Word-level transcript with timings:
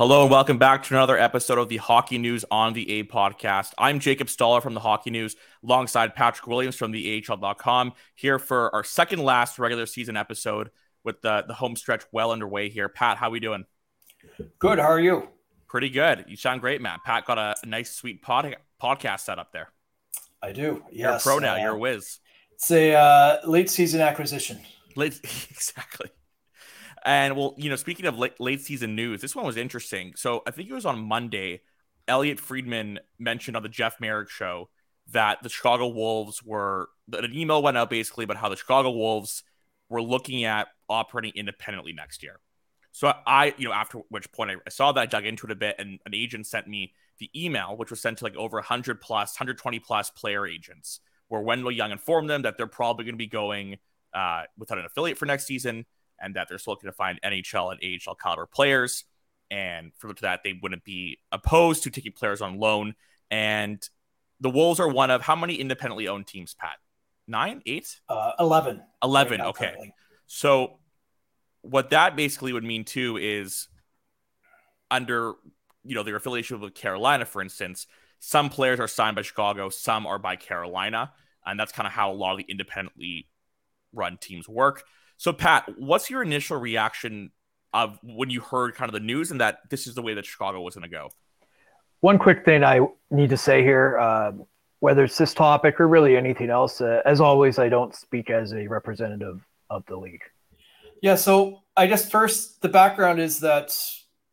Hello 0.00 0.22
and 0.22 0.30
welcome 0.30 0.56
back 0.56 0.82
to 0.84 0.94
another 0.94 1.18
episode 1.18 1.58
of 1.58 1.68
the 1.68 1.76
Hockey 1.76 2.16
News 2.16 2.42
on 2.50 2.72
the 2.72 2.90
A 2.90 3.04
podcast. 3.04 3.74
I'm 3.76 4.00
Jacob 4.00 4.30
Stoller 4.30 4.62
from 4.62 4.72
the 4.72 4.80
Hockey 4.80 5.10
News 5.10 5.36
alongside 5.62 6.14
Patrick 6.14 6.46
Williams 6.46 6.74
from 6.74 6.90
the 6.90 7.22
AHL.com 7.28 7.92
here 8.14 8.38
for 8.38 8.74
our 8.74 8.82
second 8.82 9.18
last 9.18 9.58
regular 9.58 9.84
season 9.84 10.16
episode 10.16 10.70
with 11.04 11.20
the, 11.20 11.44
the 11.46 11.52
home 11.52 11.76
stretch 11.76 12.02
well 12.12 12.32
underway 12.32 12.70
here. 12.70 12.88
Pat, 12.88 13.18
how 13.18 13.28
are 13.28 13.30
we 13.30 13.40
doing? 13.40 13.66
Good. 14.58 14.78
How 14.78 14.86
are 14.86 14.98
you? 14.98 15.28
Pretty 15.68 15.90
good. 15.90 16.24
You 16.28 16.36
sound 16.38 16.62
great, 16.62 16.80
man. 16.80 17.00
Pat 17.04 17.26
got 17.26 17.36
a, 17.36 17.54
nice, 17.66 17.92
sweet 17.92 18.22
pod, 18.22 18.56
podcast 18.82 19.20
set 19.20 19.38
up 19.38 19.52
there. 19.52 19.68
I 20.42 20.52
do. 20.52 20.82
Yes. 20.90 20.96
You're 20.98 21.10
a 21.10 21.20
pro 21.20 21.46
now. 21.46 21.56
Uh, 21.56 21.58
You're 21.58 21.74
a 21.74 21.78
whiz. 21.78 22.20
It's 22.52 22.70
a 22.70 22.94
uh, 22.94 23.40
late 23.46 23.68
season 23.68 24.00
acquisition. 24.00 24.60
Late, 24.96 25.20
exactly. 25.50 26.08
And 27.04 27.36
well, 27.36 27.54
you 27.56 27.70
know, 27.70 27.76
speaking 27.76 28.06
of 28.06 28.18
late, 28.18 28.38
late 28.40 28.60
season 28.60 28.94
news, 28.94 29.20
this 29.20 29.34
one 29.34 29.46
was 29.46 29.56
interesting. 29.56 30.12
So 30.16 30.42
I 30.46 30.50
think 30.50 30.68
it 30.68 30.74
was 30.74 30.86
on 30.86 31.00
Monday. 31.00 31.62
Elliotte 32.08 32.40
Friedman 32.40 32.98
mentioned 33.18 33.56
on 33.56 33.62
the 33.62 33.68
Jeff 33.68 34.00
Marek 34.00 34.28
show 34.28 34.68
that 35.12 35.42
the 35.42 35.48
Chicago 35.48 35.88
Wolves 35.88 36.42
were 36.42 36.88
that 37.08 37.24
an 37.24 37.34
email 37.34 37.62
went 37.62 37.76
out 37.76 37.90
basically 37.90 38.24
about 38.24 38.36
how 38.36 38.48
the 38.48 38.56
Chicago 38.56 38.90
Wolves 38.90 39.42
were 39.88 40.02
looking 40.02 40.44
at 40.44 40.68
operating 40.88 41.32
independently 41.34 41.92
next 41.92 42.22
year. 42.22 42.40
So 42.92 43.12
I, 43.26 43.54
you 43.56 43.68
know, 43.68 43.74
after 43.74 43.98
which 44.08 44.30
point 44.32 44.50
I, 44.50 44.70
saw 44.70 44.92
that, 44.92 45.00
I 45.00 45.06
dug 45.06 45.24
into 45.24 45.46
it 45.46 45.52
a 45.52 45.56
bit, 45.56 45.76
and 45.78 46.00
an 46.04 46.14
agent 46.14 46.46
sent 46.46 46.66
me 46.66 46.92
the 47.18 47.30
email, 47.36 47.76
which 47.76 47.90
was 47.90 48.00
sent 48.00 48.18
to 48.18 48.24
like 48.24 48.36
over 48.36 48.56
100 48.56 49.00
plus, 49.00 49.34
120 49.34 49.78
plus 49.78 50.10
player 50.10 50.46
agents, 50.46 51.00
where 51.28 51.40
Wendell 51.40 51.70
Young 51.70 51.92
informed 51.92 52.28
them 52.28 52.42
that 52.42 52.56
they're 52.56 52.66
probably 52.66 53.04
going 53.04 53.14
to 53.14 53.18
be 53.18 53.26
going 53.26 53.78
uh, 54.12 54.42
without 54.58 54.78
an 54.78 54.84
affiliate 54.84 55.18
for 55.18 55.26
next 55.26 55.46
season 55.46 55.86
and 56.20 56.36
that 56.36 56.48
they're 56.48 56.58
still 56.58 56.72
looking 56.72 56.88
to 56.88 56.92
find 56.92 57.20
NHL 57.22 57.72
and 57.72 58.00
AHL 58.06 58.14
caliber 58.14 58.46
players. 58.46 59.04
And 59.50 59.92
for 59.96 60.12
that, 60.20 60.40
they 60.44 60.58
wouldn't 60.60 60.84
be 60.84 61.18
opposed 61.32 61.84
to 61.84 61.90
taking 61.90 62.12
players 62.12 62.40
on 62.40 62.58
loan. 62.58 62.94
And 63.30 63.86
the 64.40 64.50
Wolves 64.50 64.80
are 64.80 64.88
one 64.88 65.10
of 65.10 65.22
how 65.22 65.36
many 65.36 65.54
independently 65.54 66.08
owned 66.08 66.26
teams, 66.26 66.54
Pat? 66.54 66.76
Nine, 67.26 67.62
eight? 67.66 68.00
Uh, 68.08 68.32
11. 68.38 68.82
11. 69.02 69.40
right 69.40 69.48
okay. 69.48 69.66
currently. 69.66 69.94
So, 70.26 70.78
what 71.62 71.90
that 71.90 72.16
basically 72.16 72.52
would 72.52 72.64
mean 72.64 72.84
too 72.84 73.18
is 73.18 73.68
under 74.90 75.34
you 75.84 75.94
know 75.94 76.02
their 76.02 76.16
affiliation 76.16 76.60
with 76.60 76.74
Carolina, 76.74 77.24
for 77.24 77.42
instance, 77.42 77.86
some 78.18 78.50
players 78.50 78.80
are 78.80 78.88
signed 78.88 79.16
by 79.16 79.22
Chicago, 79.22 79.68
some 79.68 80.06
are 80.06 80.18
by 80.18 80.36
Carolina, 80.36 81.12
and 81.44 81.58
that's 81.58 81.72
kind 81.72 81.86
of 81.86 81.92
how 81.92 82.12
a 82.12 82.14
lot 82.14 82.32
of 82.32 82.38
the 82.38 82.44
independently 82.44 83.28
run 83.92 84.18
teams 84.18 84.48
work. 84.48 84.84
So, 85.20 85.34
Pat, 85.34 85.70
what's 85.76 86.08
your 86.08 86.22
initial 86.22 86.56
reaction 86.56 87.30
of 87.74 87.98
when 88.02 88.30
you 88.30 88.40
heard 88.40 88.74
kind 88.74 88.88
of 88.88 88.94
the 88.94 89.04
news 89.04 89.30
and 89.30 89.38
that 89.42 89.58
this 89.68 89.86
is 89.86 89.94
the 89.94 90.00
way 90.00 90.14
that 90.14 90.24
Chicago 90.24 90.62
was 90.62 90.74
going 90.74 90.88
to 90.88 90.96
go? 90.96 91.10
One 92.00 92.18
quick 92.18 92.42
thing 92.42 92.64
I 92.64 92.80
need 93.10 93.28
to 93.28 93.36
say 93.36 93.62
here, 93.62 93.98
uh, 93.98 94.32
whether 94.78 95.04
it's 95.04 95.18
this 95.18 95.34
topic 95.34 95.78
or 95.78 95.88
really 95.88 96.16
anything 96.16 96.48
else, 96.48 96.80
uh, 96.80 97.02
as 97.04 97.20
always, 97.20 97.58
I 97.58 97.68
don't 97.68 97.94
speak 97.94 98.30
as 98.30 98.54
a 98.54 98.66
representative 98.66 99.46
of 99.68 99.84
the 99.84 99.96
league. 99.98 100.22
Yeah. 101.02 101.16
So 101.16 101.64
I 101.76 101.86
guess 101.86 102.08
first 102.08 102.62
the 102.62 102.70
background 102.70 103.20
is 103.20 103.40
that 103.40 103.78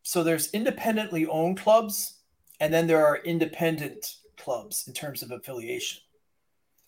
so 0.04 0.24
there's 0.24 0.50
independently 0.52 1.28
owned 1.28 1.58
clubs, 1.58 2.22
and 2.62 2.74
then 2.74 2.88
there 2.88 3.06
are 3.06 3.18
independent 3.18 4.16
clubs 4.38 4.86
in 4.88 4.94
terms 4.94 5.22
of 5.22 5.32
affiliation. 5.32 6.00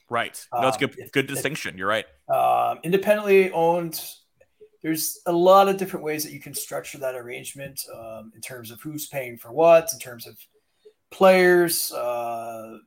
Right. 0.09 0.45
No, 0.53 0.61
that's 0.61 0.81
Um, 0.81 0.89
good. 0.89 1.11
good 1.11 1.27
distinction. 1.27 1.77
You're 1.77 1.87
right. 1.87 2.05
Um, 2.27 2.79
independently 2.83 3.51
owned, 3.51 4.01
there's 4.81 5.19
a 5.25 5.31
lot 5.31 5.67
of 5.69 5.77
different 5.77 6.03
ways 6.05 6.23
that 6.23 6.31
you 6.31 6.39
can 6.39 6.53
structure 6.53 6.97
that 6.99 7.15
arrangement 7.15 7.81
um, 7.93 8.31
in 8.35 8.41
terms 8.41 8.71
of 8.71 8.81
who's 8.81 9.07
paying 9.07 9.37
for 9.37 9.51
what, 9.51 9.89
in 9.93 9.99
terms 9.99 10.25
of 10.25 10.37
players. 11.11 11.91
Uh, 11.91 12.77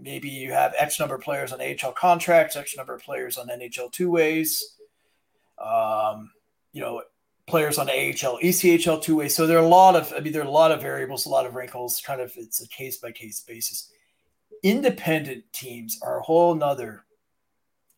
maybe 0.00 0.28
you 0.28 0.52
have 0.52 0.74
X 0.78 0.98
number 0.98 1.14
of 1.14 1.20
players 1.20 1.52
on 1.52 1.60
AHL 1.60 1.92
contracts, 1.92 2.56
X 2.56 2.76
number 2.76 2.94
of 2.94 3.02
players 3.02 3.36
on 3.38 3.48
NHL 3.48 3.92
two 3.92 4.10
ways. 4.10 4.76
Um, 5.58 6.30
you 6.72 6.80
know, 6.80 7.02
players 7.46 7.78
on 7.78 7.88
AHL, 7.88 8.38
ECHL 8.42 9.00
two 9.02 9.16
ways. 9.16 9.36
So 9.36 9.46
there 9.46 9.58
are 9.58 9.64
a 9.64 9.68
lot 9.68 9.94
of, 9.94 10.12
I 10.16 10.20
mean, 10.20 10.32
there 10.32 10.42
are 10.42 10.46
a 10.46 10.50
lot 10.50 10.72
of 10.72 10.80
variables, 10.80 11.26
a 11.26 11.28
lot 11.28 11.46
of 11.46 11.54
wrinkles. 11.54 12.00
Kind 12.04 12.20
of, 12.20 12.32
it's 12.36 12.62
a 12.62 12.68
case 12.68 12.98
by 12.98 13.12
case 13.12 13.42
basis. 13.46 13.91
Independent 14.62 15.44
teams 15.52 15.98
are 16.02 16.20
a 16.20 16.22
whole 16.22 16.54
nother 16.54 17.04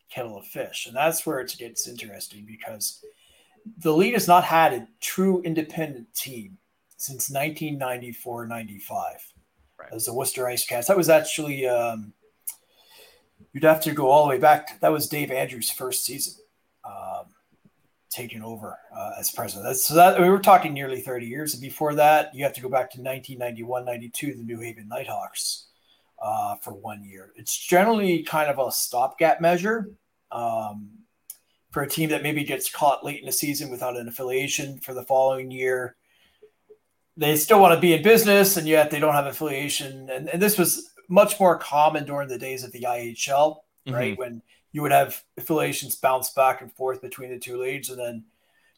kettle 0.09 0.37
of 0.37 0.45
fish. 0.45 0.85
And 0.87 0.95
that's 0.95 1.25
where 1.25 1.39
it 1.39 1.55
gets 1.57 1.87
interesting 1.87 2.45
because 2.45 3.03
the 3.79 3.93
league 3.93 4.13
has 4.13 4.27
not 4.27 4.43
had 4.43 4.73
a 4.73 4.87
true 5.01 5.41
independent 5.41 6.13
team 6.13 6.57
since 6.97 7.29
1994 7.29 8.47
95 8.47 9.33
Right. 9.77 9.89
as 9.91 10.05
the 10.05 10.13
Worcester 10.13 10.47
Ice 10.47 10.65
Cats. 10.65 10.87
That 10.87 10.95
was 10.95 11.09
actually, 11.09 11.67
um, 11.67 12.13
you'd 13.51 13.65
have 13.65 13.81
to 13.81 13.91
go 13.91 14.09
all 14.09 14.23
the 14.23 14.29
way 14.29 14.39
back. 14.39 14.79
That 14.79 14.91
was 14.91 15.09
Dave 15.09 15.31
Andrews' 15.31 15.69
first 15.69 16.05
season 16.05 16.35
um, 16.85 17.25
taking 18.09 18.41
over 18.41 18.79
uh, 18.97 19.11
as 19.19 19.31
president. 19.31 19.65
That's, 19.65 19.85
so 19.85 19.95
that 19.95 20.17
we 20.21 20.29
were 20.29 20.39
talking 20.39 20.73
nearly 20.73 21.01
30 21.01 21.25
years. 21.25 21.53
And 21.53 21.61
before 21.61 21.93
that, 21.95 22.33
you 22.33 22.45
have 22.45 22.53
to 22.53 22.61
go 22.61 22.69
back 22.69 22.89
to 22.91 23.01
1991 23.01 23.83
92, 23.83 24.35
the 24.35 24.43
New 24.43 24.61
Haven 24.61 24.87
Nighthawks 24.87 25.65
uh, 26.25 26.55
for 26.55 26.73
one 26.73 27.03
year. 27.03 27.31
It's 27.35 27.55
generally 27.55 28.23
kind 28.23 28.49
of 28.49 28.57
a 28.57 28.71
stopgap 28.71 29.39
measure 29.39 29.91
um, 30.31 30.89
for 31.69 31.83
a 31.83 31.87
team 31.87 32.09
that 32.09 32.23
maybe 32.23 32.43
gets 32.43 32.69
caught 32.69 33.05
late 33.05 33.19
in 33.19 33.27
the 33.27 33.31
season 33.31 33.69
without 33.69 33.95
an 33.95 34.07
affiliation 34.07 34.79
for 34.79 34.95
the 34.95 35.03
following 35.03 35.51
year. 35.51 35.95
They 37.15 37.35
still 37.35 37.61
want 37.61 37.75
to 37.75 37.79
be 37.79 37.93
in 37.93 38.01
business, 38.01 38.57
and 38.57 38.67
yet 38.67 38.89
they 38.89 38.99
don't 38.99 39.13
have 39.13 39.27
affiliation. 39.27 40.09
And, 40.09 40.27
and 40.27 40.41
this 40.41 40.57
was 40.57 40.93
much 41.07 41.39
more 41.39 41.59
common 41.59 42.05
during 42.05 42.27
the 42.27 42.39
days 42.39 42.63
of 42.63 42.71
the 42.71 42.81
IHL, 42.81 43.57
right? 43.87 44.17
When 44.17 44.41
you 44.71 44.81
would 44.81 44.91
have 44.91 45.23
affiliations 45.37 45.95
bounce 45.95 46.31
back 46.31 46.61
and 46.61 46.73
forth 46.73 47.01
between 47.03 47.29
the 47.29 47.39
two 47.39 47.61
leagues, 47.61 47.89
and 47.89 47.99
then 47.99 48.25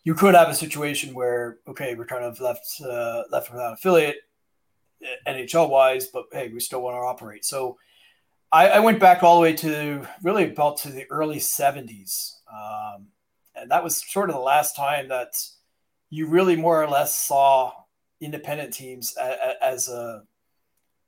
you 0.04 0.14
could 0.14 0.36
have 0.36 0.50
a 0.50 0.54
situation 0.54 1.16
where 1.16 1.60
okay, 1.68 1.96
we're 1.96 2.06
kind 2.06 2.26
of 2.26 2.40
left 2.42 2.82
uh, 2.82 3.24
left 3.32 3.52
without 3.52 3.74
affiliate 3.74 4.18
NHL 5.28 5.70
wise, 5.70 6.08
but 6.08 6.26
hey, 6.32 6.50
we 6.54 6.60
still 6.60 6.82
want 6.82 6.96
to 6.96 7.00
operate. 7.00 7.46
So 7.46 7.78
I, 8.52 8.70
I 8.70 8.80
went 8.80 9.00
back 9.00 9.24
all 9.24 9.36
the 9.36 9.42
way 9.42 9.54
to 9.54 10.08
really 10.24 10.52
about 10.52 10.78
to 10.80 10.90
the 10.90 11.06
early 11.10 11.38
70s. 11.38 12.32
Um, 12.52 13.08
and 13.56 13.72
that 13.72 13.84
was 13.84 14.02
sort 14.12 14.30
of 14.30 14.36
the 14.36 14.42
last 14.42 14.76
time 14.76 15.10
that 15.10 15.34
you 16.10 16.28
really 16.28 16.56
more 16.56 16.82
or 16.82 16.88
less 16.88 17.16
saw 17.16 17.74
independent 18.22 18.74
teams 18.74 19.16
a, 19.20 19.24
a, 19.26 19.64
as 19.64 19.90
a 19.90 20.24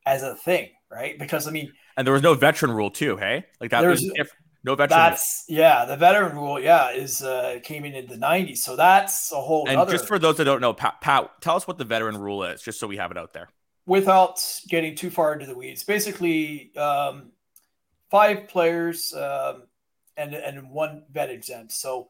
as 0.06 0.24
a 0.24 0.36
thing, 0.36 0.70
right? 0.92 1.18
Because 1.18 1.48
I 1.48 1.52
mean, 1.52 1.72
And 1.96 2.06
there 2.06 2.14
was 2.14 2.24
no 2.24 2.34
veteran 2.34 2.72
rule 2.72 2.90
too. 2.90 3.18
Hey, 3.18 3.46
like 3.62 3.72
that 3.72 3.86
was 3.86 4.02
diff- 4.02 4.32
no 4.64 4.76
veteran. 4.76 5.00
rule. 5.00 5.10
that's 5.10 5.46
yeah, 5.48 5.86
the 5.86 5.96
veteran 5.96 6.36
rule, 6.36 6.60
yeah, 6.60 6.92
is 6.92 7.22
uh, 7.22 7.60
came 7.64 7.86
in 7.86 7.94
in 7.94 8.08
the 8.08 8.16
90s. 8.16 8.58
So 8.58 8.76
that's 8.76 9.32
a 9.32 9.40
whole 9.40 9.68
And 9.68 9.80
other 9.80 9.92
just 9.92 10.08
for 10.08 10.20
those 10.20 10.38
that 10.38 10.46
don't 10.46 10.62
know, 10.62 10.74
Pat, 10.74 11.00
Pat, 11.02 11.30
tell 11.42 11.56
us 11.56 11.68
what 11.68 11.78
the 11.78 11.86
veteran 11.86 12.18
rule 12.18 12.44
is, 12.44 12.62
just 12.62 12.80
so 12.80 12.88
we 12.88 12.98
have 12.98 13.12
it 13.12 13.18
out 13.18 13.34
there. 13.34 13.50
Without 13.90 14.40
getting 14.70 14.96
too 14.96 15.10
far 15.10 15.34
into 15.34 15.48
the 15.48 15.56
weeds, 15.56 15.84
basically 15.84 16.72
um, 16.78 17.32
five 18.12 18.48
players 18.48 19.14
um, 19.16 19.64
and 20.16 20.34
and 20.34 20.70
one 20.70 21.04
vet 21.12 21.30
exempt. 21.32 21.72
So 21.72 22.10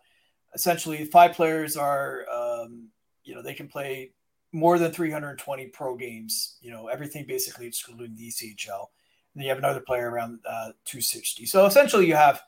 essentially, 0.53 1.05
five 1.05 1.31
players 1.33 1.77
are 1.77 2.25
um, 2.29 2.89
you 3.23 3.33
know 3.33 3.41
they 3.41 3.53
can 3.53 3.67
play 3.67 4.11
more 4.51 4.77
than 4.77 4.91
320 4.91 5.67
pro 5.67 5.95
games. 5.95 6.57
You 6.61 6.71
know 6.71 6.87
everything 6.87 7.25
basically 7.25 7.65
excluding 7.67 8.15
the 8.15 8.27
ECHL. 8.27 8.87
And 9.33 9.41
then 9.41 9.43
you 9.43 9.49
have 9.49 9.59
another 9.59 9.79
player 9.81 10.09
around 10.09 10.39
uh, 10.45 10.71
260. 10.85 11.45
So 11.45 11.65
essentially, 11.65 12.07
you 12.07 12.15
have 12.15 12.41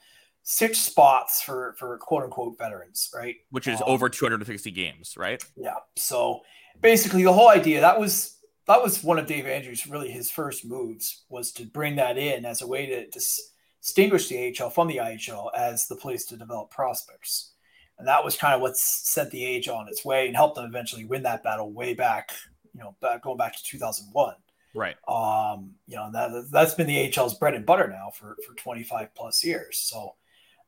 six 0.44 0.80
spots 0.80 1.42
for 1.42 1.76
for 1.80 1.98
quote 2.00 2.24
unquote 2.24 2.58
veterans, 2.58 3.10
right? 3.16 3.36
Which 3.52 3.68
is 3.68 3.80
Um, 3.80 3.88
over 3.88 4.10
260 4.10 4.72
games, 4.72 5.16
right? 5.16 5.42
yeah. 5.56 5.76
So 5.96 6.42
basically, 6.82 7.24
the 7.24 7.32
whole 7.32 7.50
idea 7.50 7.80
that 7.82 8.00
was 8.00 8.38
that 8.68 8.82
was 8.82 9.04
one 9.04 9.20
of 9.20 9.26
Dave 9.26 9.46
Andrews' 9.46 9.88
really 9.88 10.12
his 10.12 10.30
first 10.30 10.66
moves 10.66 11.24
was 11.30 11.52
to 11.54 11.66
bring 11.66 11.96
that 11.96 12.18
in 12.18 12.46
as 12.46 12.62
a 12.62 12.68
way 12.68 12.86
to 12.86 13.08
distinguish 13.10 14.28
the 14.28 14.56
AHL 14.60 14.70
from 14.70 14.88
the 14.88 14.98
IHL 14.98 15.50
as 15.56 15.88
the 15.88 15.96
place 15.96 16.26
to 16.26 16.38
develop 16.38 16.70
prospects, 16.70 17.52
and 17.98 18.08
that 18.08 18.24
was 18.24 18.36
kind 18.36 18.54
of 18.54 18.62
what 18.62 18.78
sent 18.78 19.32
the 19.32 19.64
AHL 19.68 19.76
on 19.76 19.88
its 19.88 20.06
way 20.06 20.28
and 20.28 20.36
helped 20.36 20.56
them 20.56 20.66
eventually 20.66 21.06
win 21.06 21.24
that 21.24 21.44
battle 21.44 21.72
way 21.72 21.94
back, 21.94 22.32
you 22.74 22.80
know, 22.80 22.96
back 23.02 23.24
going 23.24 23.38
back 23.38 23.56
to 23.56 23.64
2001. 23.64 24.36
Right. 24.74 24.96
Um, 25.08 25.76
you 25.88 25.98
know, 25.98 26.10
that 26.14 26.48
that's 26.52 26.76
been 26.76 26.88
the 26.88 27.14
AHL's 27.14 27.38
bread 27.38 27.56
and 27.56 27.66
butter 27.66 27.88
now 27.88 28.10
for 28.10 28.38
for 28.48 28.56
25 28.56 29.14
plus 29.14 29.44
years. 29.44 29.80
So 29.80 30.16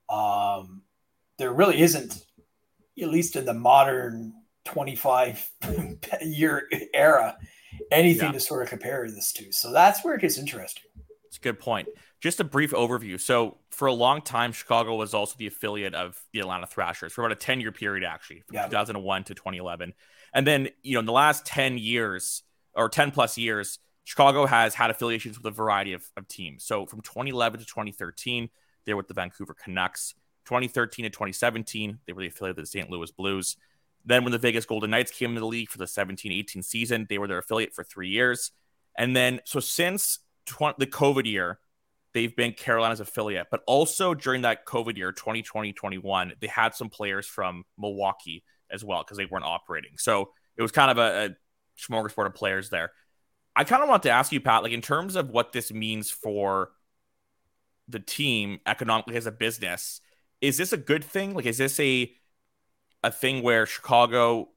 um, 0.09 0.81
there 1.37 1.53
really 1.53 1.81
isn't, 1.81 2.25
at 3.01 3.09
least 3.09 3.35
in 3.35 3.45
the 3.45 3.53
modern 3.53 4.33
25 4.65 5.49
year 6.21 6.69
era, 6.93 7.37
anything 7.91 8.27
yeah. 8.27 8.33
to 8.33 8.39
sort 8.39 8.63
of 8.63 8.69
compare 8.69 9.09
this 9.09 9.31
to. 9.33 9.51
So 9.51 9.71
that's 9.71 10.03
where 10.03 10.15
it 10.15 10.21
gets 10.21 10.37
interesting. 10.37 10.83
It's 11.33 11.37
a 11.37 11.41
good 11.41 11.59
point. 11.59 11.87
Just 12.21 12.39
a 12.39 12.43
brief 12.43 12.71
overview. 12.71 13.19
So, 13.19 13.57
for 13.71 13.87
a 13.87 13.93
long 13.93 14.21
time, 14.21 14.51
Chicago 14.51 14.95
was 14.95 15.15
also 15.15 15.35
the 15.35 15.47
affiliate 15.47 15.95
of 15.95 16.21
the 16.31 16.39
Atlanta 16.39 16.67
Thrashers 16.67 17.11
for 17.11 17.25
about 17.25 17.31
a 17.31 17.35
10 17.35 17.59
year 17.59 17.71
period, 17.71 18.03
actually, 18.03 18.41
from 18.41 18.55
yeah. 18.55 18.65
2001 18.67 19.23
to 19.23 19.33
2011. 19.33 19.93
And 20.33 20.45
then, 20.45 20.69
you 20.83 20.93
know, 20.93 20.99
in 20.99 21.07
the 21.07 21.11
last 21.11 21.43
10 21.47 21.79
years 21.79 22.43
or 22.75 22.87
10 22.87 23.09
plus 23.09 23.35
years, 23.35 23.79
Chicago 24.03 24.45
has 24.45 24.75
had 24.75 24.91
affiliations 24.91 25.37
with 25.37 25.45
a 25.47 25.51
variety 25.51 25.93
of, 25.93 26.05
of 26.15 26.27
teams. 26.27 26.63
So, 26.63 26.85
from 26.85 27.01
2011 27.01 27.59
to 27.59 27.65
2013, 27.65 28.49
they're 28.85 28.95
with 28.95 29.07
the 29.07 29.15
Vancouver 29.15 29.55
Canucks. 29.55 30.13
2013 30.45 31.05
to 31.05 31.09
2017, 31.09 31.99
they 32.05 32.13
were 32.13 32.21
the 32.21 32.27
affiliate 32.27 32.59
of 32.59 32.63
the 32.63 32.67
St. 32.67 32.91
Louis 32.91 33.09
Blues. 33.11 33.57
Then, 34.05 34.23
when 34.23 34.31
the 34.31 34.37
Vegas 34.37 34.65
Golden 34.65 34.91
Knights 34.91 35.11
came 35.11 35.29
into 35.29 35.41
the 35.41 35.47
league 35.47 35.69
for 35.69 35.77
the 35.77 35.87
17 35.87 36.31
18 36.31 36.63
season, 36.63 37.07
they 37.09 37.17
were 37.17 37.27
their 37.27 37.37
affiliate 37.37 37.73
for 37.73 37.83
three 37.83 38.09
years. 38.09 38.51
And 38.97 39.15
then, 39.15 39.39
so 39.45 39.59
since 39.59 40.19
tw- 40.45 40.77
the 40.77 40.87
COVID 40.87 41.25
year, 41.25 41.59
they've 42.13 42.35
been 42.35 42.53
Carolina's 42.53 42.99
affiliate. 42.99 43.47
But 43.49 43.61
also 43.65 44.13
during 44.13 44.41
that 44.41 44.65
COVID 44.65 44.97
year, 44.97 45.11
2020 45.11 45.73
21, 45.73 46.33
they 46.39 46.47
had 46.47 46.75
some 46.75 46.89
players 46.89 47.25
from 47.25 47.63
Milwaukee 47.77 48.43
as 48.71 48.83
well 48.83 49.03
because 49.03 49.17
they 49.17 49.25
weren't 49.25 49.45
operating. 49.45 49.91
So 49.97 50.31
it 50.57 50.61
was 50.61 50.71
kind 50.71 50.91
of 50.91 50.97
a, 50.97 51.25
a 51.25 51.29
smorgasbord 51.79 52.27
of 52.27 52.33
players 52.33 52.69
there. 52.69 52.91
I 53.55 53.63
kind 53.63 53.83
of 53.83 53.89
want 53.89 54.03
to 54.03 54.09
ask 54.09 54.31
you, 54.31 54.41
Pat, 54.41 54.63
like 54.63 54.71
in 54.71 54.81
terms 54.81 55.15
of 55.15 55.29
what 55.29 55.51
this 55.51 55.71
means 55.71 56.09
for 56.09 56.71
the 57.87 57.99
team 57.99 58.59
economically 58.65 59.15
as 59.15 59.27
a 59.27 59.31
business, 59.31 60.01
is 60.41 60.57
this 60.57 60.73
a 60.73 60.77
good 60.77 61.03
thing? 61.03 61.33
Like, 61.33 61.45
is 61.45 61.57
this 61.57 61.79
a 61.79 62.11
a 63.03 63.11
thing 63.11 63.43
where 63.43 63.65
Chicago 63.65 64.49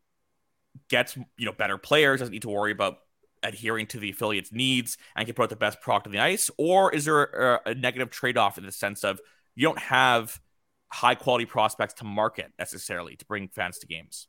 gets 0.88 1.16
you 1.16 1.46
know 1.46 1.52
better 1.52 1.78
players, 1.78 2.20
doesn't 2.20 2.32
need 2.32 2.42
to 2.42 2.48
worry 2.48 2.72
about 2.72 2.98
adhering 3.42 3.86
to 3.86 3.98
the 3.98 4.10
affiliate's 4.10 4.52
needs 4.52 4.96
and 5.14 5.26
can 5.26 5.34
put 5.34 5.44
out 5.44 5.50
the 5.50 5.56
best 5.56 5.80
product 5.80 6.06
on 6.06 6.12
the 6.12 6.18
ice? 6.18 6.50
Or 6.58 6.92
is 6.94 7.04
there 7.04 7.24
a, 7.24 7.70
a 7.70 7.74
negative 7.74 8.10
trade 8.10 8.36
off 8.36 8.58
in 8.58 8.64
the 8.64 8.72
sense 8.72 9.04
of 9.04 9.20
you 9.54 9.62
don't 9.62 9.78
have 9.78 10.40
high 10.88 11.14
quality 11.14 11.46
prospects 11.46 11.94
to 11.94 12.04
market 12.04 12.52
necessarily 12.58 13.16
to 13.16 13.24
bring 13.24 13.48
fans 13.48 13.78
to 13.78 13.86
games? 13.86 14.28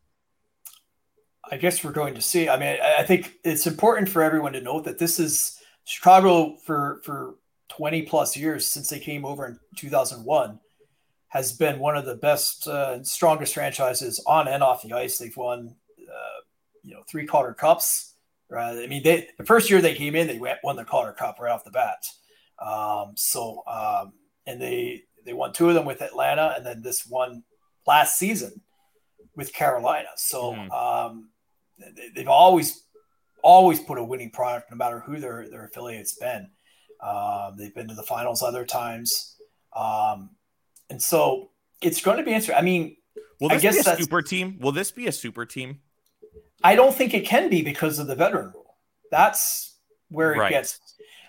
I 1.50 1.58
guess 1.58 1.84
we're 1.84 1.92
going 1.92 2.16
to 2.16 2.22
see. 2.22 2.50
I 2.50 2.58
mean, 2.58 2.78
I 2.82 3.04
think 3.04 3.36
it's 3.44 3.68
important 3.68 4.10
for 4.10 4.22
everyone 4.22 4.54
to 4.54 4.62
note 4.62 4.84
that 4.84 5.00
this 5.00 5.20
is 5.20 5.58
Chicago 5.86 6.58
for 6.66 7.02
for 7.04 7.36
20 7.70 8.04
plus 8.04 8.36
years 8.36 8.68
since 8.68 8.90
they 8.90 9.00
came 9.00 9.26
over 9.26 9.46
in 9.46 9.60
2001 9.76 10.60
has 11.30 11.54
been 11.54 11.80
one 11.80 11.98
of 11.98 12.06
the 12.06 12.16
best 12.16 12.68
uh, 12.68 13.04
strongest 13.04 13.54
franchises 13.54 14.24
on 14.26 14.48
and 14.48 14.64
off 14.64 14.84
the 14.84 14.94
ice. 14.94 15.18
They've 15.18 15.36
won, 15.36 15.76
uh, 16.00 16.42
you 16.84 16.94
know, 16.94 17.04
three 17.10 17.26
Calder 17.26 17.54
Cups. 17.54 18.14
Right? 18.50 18.78
I 18.82 18.88
mean, 18.88 19.04
they 19.04 19.28
the 19.38 19.46
first 19.46 19.70
year 19.70 19.82
they 19.82 19.96
came 19.96 20.16
in, 20.16 20.28
they 20.28 20.40
went, 20.40 20.60
won 20.64 20.78
the 20.78 20.86
Calder 20.86 21.12
Cup 21.12 21.40
right 21.40 21.52
off 21.52 21.66
the 21.66 21.72
bat. 21.72 22.06
Um, 22.60 23.14
so, 23.16 23.64
um, 23.68 24.14
and 24.46 24.62
they 24.62 25.04
they 25.26 25.34
won 25.34 25.52
two 25.52 25.68
of 25.68 25.76
them 25.76 25.86
with 25.86 26.02
Atlanta, 26.02 26.54
and 26.56 26.66
then 26.66 26.82
this 26.82 27.06
one 27.06 27.44
last 27.86 28.18
season 28.18 28.62
with 29.36 29.54
Carolina. 29.54 30.08
So, 30.16 30.54
mm. 30.54 30.72
um, 30.72 31.30
they, 32.16 32.22
have 32.22 32.30
always 32.30 32.84
always 33.44 33.80
put 33.80 33.98
a 33.98 34.04
winning 34.04 34.32
product, 34.32 34.72
no 34.72 34.78
matter 34.78 35.02
who 35.02 35.20
their 35.20 35.50
their 35.50 35.66
affiliates 35.66 36.16
been. 36.16 36.50
Um, 37.04 37.56
they've 37.58 37.76
been 37.76 37.90
to 37.90 37.96
the 37.96 38.04
finals 38.04 38.42
other 38.42 38.66
times, 38.66 39.36
um, 39.76 40.32
and 40.90 41.02
so 41.02 41.52
it's 41.82 42.02
going 42.02 42.18
to 42.18 42.24
be 42.24 42.32
interesting. 42.32 42.56
I 42.56 42.62
mean, 42.62 42.98
will 43.40 43.50
this 43.50 43.60
I 43.60 43.62
guess 43.62 43.86
be 43.86 43.92
a 43.92 43.98
super 43.98 44.22
team? 44.22 44.58
Will 44.60 44.72
this 44.72 44.92
be 44.92 45.08
a 45.08 45.12
super 45.12 45.46
team? 45.46 45.80
I 46.64 46.76
don't 46.76 46.94
think 46.94 47.14
it 47.14 47.26
can 47.26 47.50
be 47.50 47.62
because 47.62 48.00
of 48.00 48.08
the 48.08 48.16
veteran 48.16 48.52
rule. 48.54 48.76
That's 49.12 49.76
where 50.10 50.34
it 50.34 50.38
right. 50.38 50.50
gets. 50.50 50.80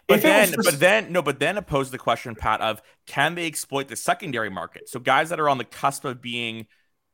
But 0.07 0.23
then, 0.23 0.53
for... 0.53 0.63
but 0.63 0.81
then, 0.81 1.13
no, 1.13 1.21
but 1.21 1.39
then 1.39 1.59
oppose 1.59 1.91
the 1.91 1.99
question, 1.99 2.35
Pat, 2.35 2.61
of 2.61 2.81
can 3.07 3.35
they 3.35 3.47
exploit 3.47 3.89
the 3.89 3.97
secondary 3.97 4.49
market? 4.49 4.89
So 4.89 4.99
guys 5.01 5.29
that 5.29 5.39
are 5.39 5.49
on 5.49 5.59
the 5.59 5.65
cusp 5.65 6.05
of 6.05 6.23
being 6.23 6.67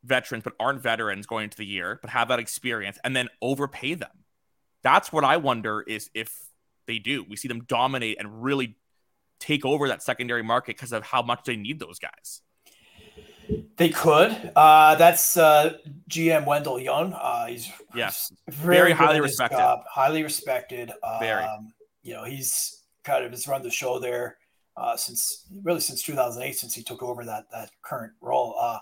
veterans 0.05 0.44
but 0.44 0.52
aren't 0.61 0.82
veterans 0.82 1.26
going 1.26 1.44
into 1.44 1.56
the 1.56 1.67
year, 1.67 1.99
but 2.00 2.11
have 2.11 2.29
that 2.29 2.38
experience, 2.38 2.99
and 3.02 3.17
then 3.17 3.29
overpay 3.43 3.94
them. 3.94 4.11
That's 4.82 5.12
what 5.12 5.25
I 5.25 5.38
wonder 5.38 5.81
is 5.81 6.11
if 6.14 6.32
they 6.87 6.99
do. 6.99 7.25
We 7.29 7.37
see 7.37 7.49
them 7.49 7.64
dominate 7.64 8.19
and 8.20 8.44
really 8.44 8.76
take 9.40 9.64
over 9.64 9.88
that 9.88 10.02
secondary 10.02 10.42
market 10.42 10.76
because 10.76 10.92
of 10.92 11.02
how 11.02 11.22
much 11.22 11.44
they 11.44 11.56
need 11.56 11.78
those 11.78 11.98
guys. 11.98 12.40
They 13.76 13.90
could. 13.90 14.52
Uh, 14.56 14.94
that's 14.94 15.36
uh, 15.36 15.75
GM 16.08 16.46
Wendell 16.46 16.78
Young. 16.78 17.12
Uh, 17.12 17.46
he's 17.46 17.70
yes, 17.94 18.32
very, 18.48 18.92
highly 18.92 19.20
respected. 19.20 19.58
Job, 19.58 19.81
highly 19.88 20.22
respected. 20.22 20.90
Um, 21.02 21.20
very. 21.20 21.44
You 22.02 22.14
know, 22.14 22.25
he's 22.25 22.82
kind 23.02 23.25
of 23.25 23.31
has 23.32 23.46
run 23.46 23.62
the 23.62 23.70
show 23.70 23.98
there 23.98 24.38
uh, 24.76 24.96
since 24.96 25.46
really 25.62 25.81
since 25.81 26.02
2008, 26.02 26.52
since 26.56 26.75
he 26.75 26.82
took 26.82 27.02
over 27.02 27.25
that 27.25 27.50
that 27.52 27.70
current 27.82 28.12
role. 28.20 28.56
Uh, 28.58 28.78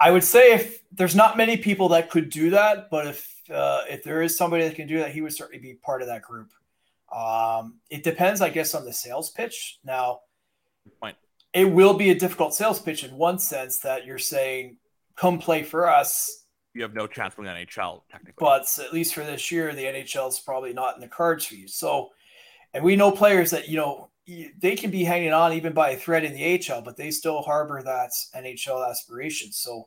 I 0.00 0.10
would 0.10 0.24
say 0.24 0.52
if 0.52 0.82
there's 0.92 1.14
not 1.14 1.36
many 1.36 1.56
people 1.56 1.88
that 1.90 2.10
could 2.10 2.30
do 2.30 2.50
that, 2.50 2.90
but 2.90 3.06
if 3.06 3.34
uh, 3.52 3.82
if 3.88 4.02
there 4.02 4.22
is 4.22 4.36
somebody 4.36 4.64
that 4.64 4.74
can 4.74 4.88
do 4.88 4.98
that, 4.98 5.12
he 5.12 5.20
would 5.20 5.34
certainly 5.34 5.60
be 5.60 5.74
part 5.74 6.02
of 6.02 6.08
that 6.08 6.22
group. 6.22 6.50
Um, 7.14 7.78
it 7.90 8.02
depends, 8.02 8.40
I 8.40 8.50
guess, 8.50 8.74
on 8.74 8.84
the 8.84 8.92
sales 8.92 9.30
pitch. 9.30 9.78
Now, 9.84 10.20
point 11.00 11.16
it 11.54 11.70
will 11.70 11.94
be 11.94 12.10
a 12.10 12.14
difficult 12.14 12.52
sales 12.52 12.80
pitch 12.80 13.04
in 13.04 13.16
one 13.16 13.38
sense 13.38 13.78
that 13.78 14.04
you're 14.04 14.18
saying, 14.18 14.76
come 15.16 15.38
play 15.38 15.62
for 15.62 15.88
us. 15.88 16.46
You 16.74 16.82
have 16.82 16.94
no 16.94 17.06
chance 17.06 17.32
from 17.34 17.44
the 17.44 17.52
NHL, 17.52 18.02
technically. 18.10 18.34
But 18.36 18.66
at 18.84 18.92
least 18.92 19.14
for 19.14 19.22
this 19.22 19.52
year, 19.52 19.72
the 19.72 19.84
NHL 19.84 20.28
is 20.28 20.40
probably 20.40 20.72
not 20.72 20.96
in 20.96 21.00
the 21.00 21.06
cards 21.06 21.44
for 21.46 21.54
you. 21.54 21.68
So, 21.68 22.10
and 22.74 22.82
we 22.82 22.96
know 22.96 23.12
players 23.12 23.52
that, 23.52 23.68
you 23.68 23.76
know, 23.76 24.10
they 24.58 24.74
can 24.74 24.90
be 24.90 25.04
hanging 25.04 25.32
on 25.32 25.52
even 25.52 25.72
by 25.72 25.90
a 25.90 25.96
thread 25.96 26.24
in 26.24 26.34
the 26.34 26.72
AHL, 26.72 26.82
but 26.82 26.96
they 26.96 27.12
still 27.12 27.42
harbor 27.42 27.80
that 27.80 28.10
NHL 28.34 28.90
aspiration. 28.90 29.52
So, 29.52 29.86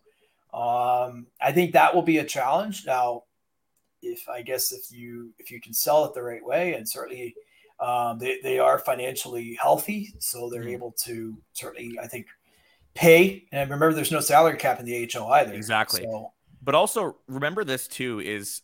um, 0.54 1.28
I 1.42 1.52
think 1.52 1.74
that 1.74 1.94
will 1.94 2.04
be 2.04 2.20
a 2.20 2.24
challenge. 2.24 2.86
Now, 2.86 3.24
if 4.08 4.28
I 4.30 4.42
guess 4.42 4.72
if 4.72 4.92
you 4.92 5.34
if 5.40 5.52
you 5.52 5.62
can 5.62 5.74
sell 5.74 6.06
it 6.06 6.14
the 6.14 6.24
right 6.24 6.46
way, 6.46 6.74
and 6.74 6.88
certainly 6.88 7.36
um, 7.80 8.18
they, 8.20 8.40
they 8.42 8.60
are 8.60 8.80
financially 8.80 9.58
healthy, 9.62 10.14
so 10.20 10.50
they're 10.50 10.62
mm-hmm. 10.62 10.70
able 10.70 10.92
to 11.04 11.38
certainly, 11.54 11.98
I 12.02 12.08
think, 12.08 12.28
pay. 12.96 13.46
And 13.52 13.70
remember, 13.70 13.94
there's 13.94 14.12
no 14.12 14.20
salary 14.20 14.58
cap 14.58 14.80
in 14.80 14.86
the 14.86 15.10
AHL 15.16 15.32
either. 15.34 15.54
Exactly. 15.54 16.02
So, 16.02 16.34
but 16.62 16.76
also 16.76 17.18
remember 17.28 17.64
this 17.64 17.88
too 17.88 18.20
is 18.20 18.62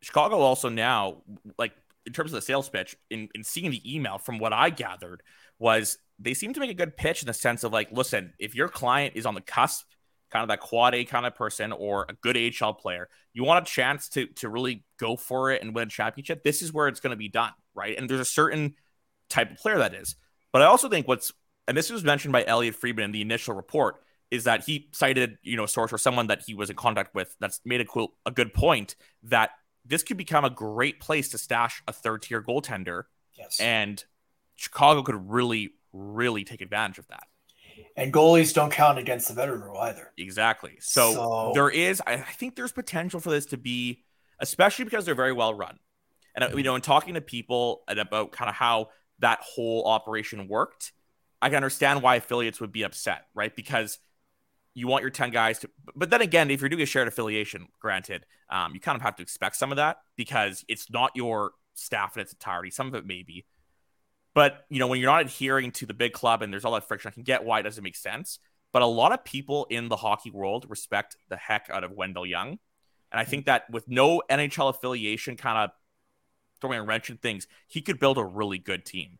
Chicago 0.00 0.38
also 0.40 0.68
now 0.68 1.22
like 1.58 1.72
in 2.06 2.12
terms 2.12 2.32
of 2.32 2.36
the 2.36 2.42
sales 2.42 2.68
pitch 2.68 2.96
in, 3.10 3.28
in 3.34 3.44
seeing 3.44 3.70
the 3.70 3.94
email 3.94 4.18
from 4.18 4.38
what 4.38 4.52
I 4.52 4.70
gathered 4.70 5.22
was 5.58 5.98
they 6.18 6.34
seem 6.34 6.54
to 6.54 6.60
make 6.60 6.70
a 6.70 6.74
good 6.74 6.96
pitch 6.96 7.22
in 7.22 7.26
the 7.26 7.34
sense 7.34 7.64
of 7.64 7.72
like, 7.72 7.90
listen, 7.92 8.32
if 8.38 8.54
your 8.54 8.68
client 8.68 9.16
is 9.16 9.26
on 9.26 9.34
the 9.34 9.40
cusp, 9.40 9.86
kind 10.36 10.42
of 10.42 10.48
that 10.48 10.60
quad 10.60 10.94
A 10.94 11.04
kind 11.04 11.26
of 11.26 11.34
person 11.34 11.72
or 11.72 12.06
a 12.08 12.12
good 12.14 12.36
AHL 12.36 12.74
player, 12.74 13.08
you 13.32 13.44
want 13.44 13.66
a 13.66 13.70
chance 13.70 14.08
to 14.10 14.26
to 14.26 14.48
really 14.48 14.84
go 14.98 15.16
for 15.16 15.50
it 15.50 15.62
and 15.62 15.74
win 15.74 15.88
a 15.88 15.90
championship. 15.90 16.42
This 16.42 16.62
is 16.62 16.72
where 16.72 16.88
it's 16.88 17.00
going 17.00 17.10
to 17.10 17.16
be 17.16 17.28
done 17.28 17.52
right? 17.76 17.96
And 17.96 18.10
there's 18.10 18.20
a 18.20 18.24
certain 18.24 18.74
type 19.28 19.52
of 19.52 19.58
player 19.58 19.78
that 19.78 19.94
is. 19.94 20.16
But 20.52 20.62
I 20.62 20.64
also 20.64 20.88
think 20.88 21.06
what's 21.06 21.32
and 21.68 21.76
this 21.76 21.90
was 21.90 22.02
mentioned 22.02 22.32
by 22.32 22.44
Elliotte 22.44 22.74
Friedman 22.74 23.06
in 23.06 23.12
the 23.12 23.20
initial 23.20 23.54
report 23.54 23.96
is 24.30 24.44
that 24.44 24.64
he 24.64 24.88
cited, 24.92 25.38
you 25.42 25.56
know, 25.56 25.64
a 25.64 25.68
source 25.68 25.92
or 25.92 25.98
someone 25.98 26.28
that 26.28 26.42
he 26.46 26.54
was 26.54 26.70
in 26.70 26.76
contact 26.76 27.14
with 27.14 27.36
that's 27.38 27.60
made 27.64 27.80
a 27.80 27.84
cool 27.84 28.14
a 28.24 28.30
good 28.30 28.52
point 28.52 28.96
that 29.24 29.50
this 29.84 30.02
could 30.02 30.16
become 30.16 30.44
a 30.44 30.50
great 30.50 30.98
place 30.98 31.28
to 31.28 31.38
stash 31.38 31.82
a 31.86 31.92
third 31.92 32.22
tier 32.22 32.42
goaltender. 32.42 33.04
Yes. 33.38 33.60
And 33.60 34.02
Chicago 34.56 35.02
could 35.02 35.30
really, 35.30 35.74
really 35.92 36.44
take 36.44 36.60
advantage 36.60 36.98
of 36.98 37.06
that. 37.08 37.24
And 37.96 38.12
goalies 38.12 38.54
don't 38.54 38.70
count 38.70 38.98
against 38.98 39.28
the 39.28 39.34
veteran 39.34 39.62
rule 39.62 39.78
either. 39.78 40.12
Exactly. 40.18 40.76
So, 40.80 41.12
so... 41.12 41.50
there 41.54 41.70
is, 41.70 42.02
I 42.06 42.16
think 42.16 42.56
there's 42.56 42.72
potential 42.72 43.20
for 43.20 43.30
this 43.30 43.46
to 43.46 43.56
be, 43.56 44.04
especially 44.40 44.84
because 44.84 45.04
they're 45.04 45.14
very 45.14 45.32
well 45.32 45.54
run. 45.54 45.78
And 46.34 46.44
uh, 46.44 46.56
you 46.56 46.62
know, 46.62 46.74
in 46.74 46.82
talking 46.82 47.14
to 47.14 47.20
people 47.20 47.82
about 47.88 48.32
kind 48.32 48.48
of 48.48 48.54
how 48.54 48.88
that 49.20 49.40
whole 49.40 49.84
operation 49.86 50.48
worked, 50.48 50.92
I 51.40 51.48
can 51.48 51.56
understand 51.56 52.02
why 52.02 52.16
affiliates 52.16 52.60
would 52.60 52.72
be 52.72 52.82
upset, 52.82 53.26
right? 53.34 53.54
Because 53.54 53.98
you 54.76 54.86
want 54.86 55.00
your 55.00 55.10
10 55.10 55.30
guys 55.30 55.58
to 55.58 55.70
but 55.96 56.10
then 56.10 56.20
again 56.20 56.50
if 56.50 56.60
you're 56.60 56.68
doing 56.68 56.82
a 56.82 56.86
shared 56.86 57.08
affiliation 57.08 57.66
granted 57.80 58.26
um, 58.50 58.74
you 58.74 58.78
kind 58.78 58.94
of 58.94 59.02
have 59.02 59.16
to 59.16 59.22
expect 59.22 59.56
some 59.56 59.72
of 59.72 59.76
that 59.76 59.96
because 60.16 60.64
it's 60.68 60.90
not 60.90 61.10
your 61.14 61.52
staff 61.74 62.14
in 62.16 62.20
its 62.20 62.32
entirety 62.32 62.70
some 62.70 62.86
of 62.86 62.94
it 62.94 63.06
may 63.06 63.22
be 63.22 63.44
but 64.36 64.64
you 64.70 64.78
know 64.78 64.86
when 64.86 65.00
you're 65.00 65.10
not 65.10 65.22
adhering 65.22 65.72
to 65.72 65.84
the 65.86 65.94
big 65.94 66.12
club 66.12 66.42
and 66.42 66.52
there's 66.52 66.64
all 66.64 66.74
that 66.74 66.86
friction 66.86 67.08
i 67.08 67.12
can 67.12 67.24
get 67.24 67.44
why 67.44 67.58
it 67.58 67.64
doesn't 67.64 67.82
make 67.82 67.96
sense 67.96 68.38
but 68.72 68.82
a 68.82 68.86
lot 68.86 69.10
of 69.10 69.24
people 69.24 69.66
in 69.70 69.88
the 69.88 69.96
hockey 69.96 70.30
world 70.30 70.66
respect 70.68 71.16
the 71.28 71.36
heck 71.36 71.68
out 71.72 71.82
of 71.82 71.90
wendell 71.90 72.24
young 72.26 72.50
and 73.10 73.18
i 73.20 73.24
think 73.24 73.46
that 73.46 73.68
with 73.70 73.88
no 73.88 74.22
nhl 74.30 74.70
affiliation 74.70 75.36
kind 75.36 75.58
of 75.58 75.70
throwing 76.60 76.78
a 76.78 76.84
wrench 76.84 77.10
in 77.10 77.16
things, 77.16 77.46
he 77.66 77.82
could 77.82 77.98
build 77.98 78.18
a 78.18 78.24
really 78.24 78.58
good 78.58 78.84
team. 78.84 79.18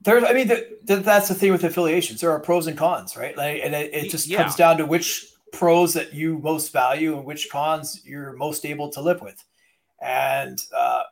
There's, 0.00 0.22
I 0.22 0.32
mean, 0.32 0.48
the, 0.48 0.78
the, 0.84 0.96
that's 0.96 1.28
the 1.28 1.34
thing 1.34 1.50
with 1.50 1.64
affiliations. 1.64 2.20
There 2.20 2.30
are 2.30 2.38
pros 2.38 2.66
and 2.66 2.78
cons, 2.78 3.16
right? 3.16 3.36
Like, 3.36 3.62
and 3.64 3.74
it, 3.74 3.92
it 3.92 4.10
just 4.10 4.28
Yeah. 4.28 4.42
comes 4.42 4.54
down 4.54 4.78
to 4.78 4.86
which 4.86 5.26
pros 5.52 5.94
that 5.94 6.14
you 6.14 6.38
most 6.38 6.72
value 6.72 7.16
and 7.16 7.24
which 7.24 7.50
cons 7.50 8.02
you're 8.04 8.32
most 8.34 8.64
able 8.64 8.90
to 8.90 9.00
live 9.00 9.20
with. 9.20 9.42
And 10.00 10.62
uh, 10.76 11.02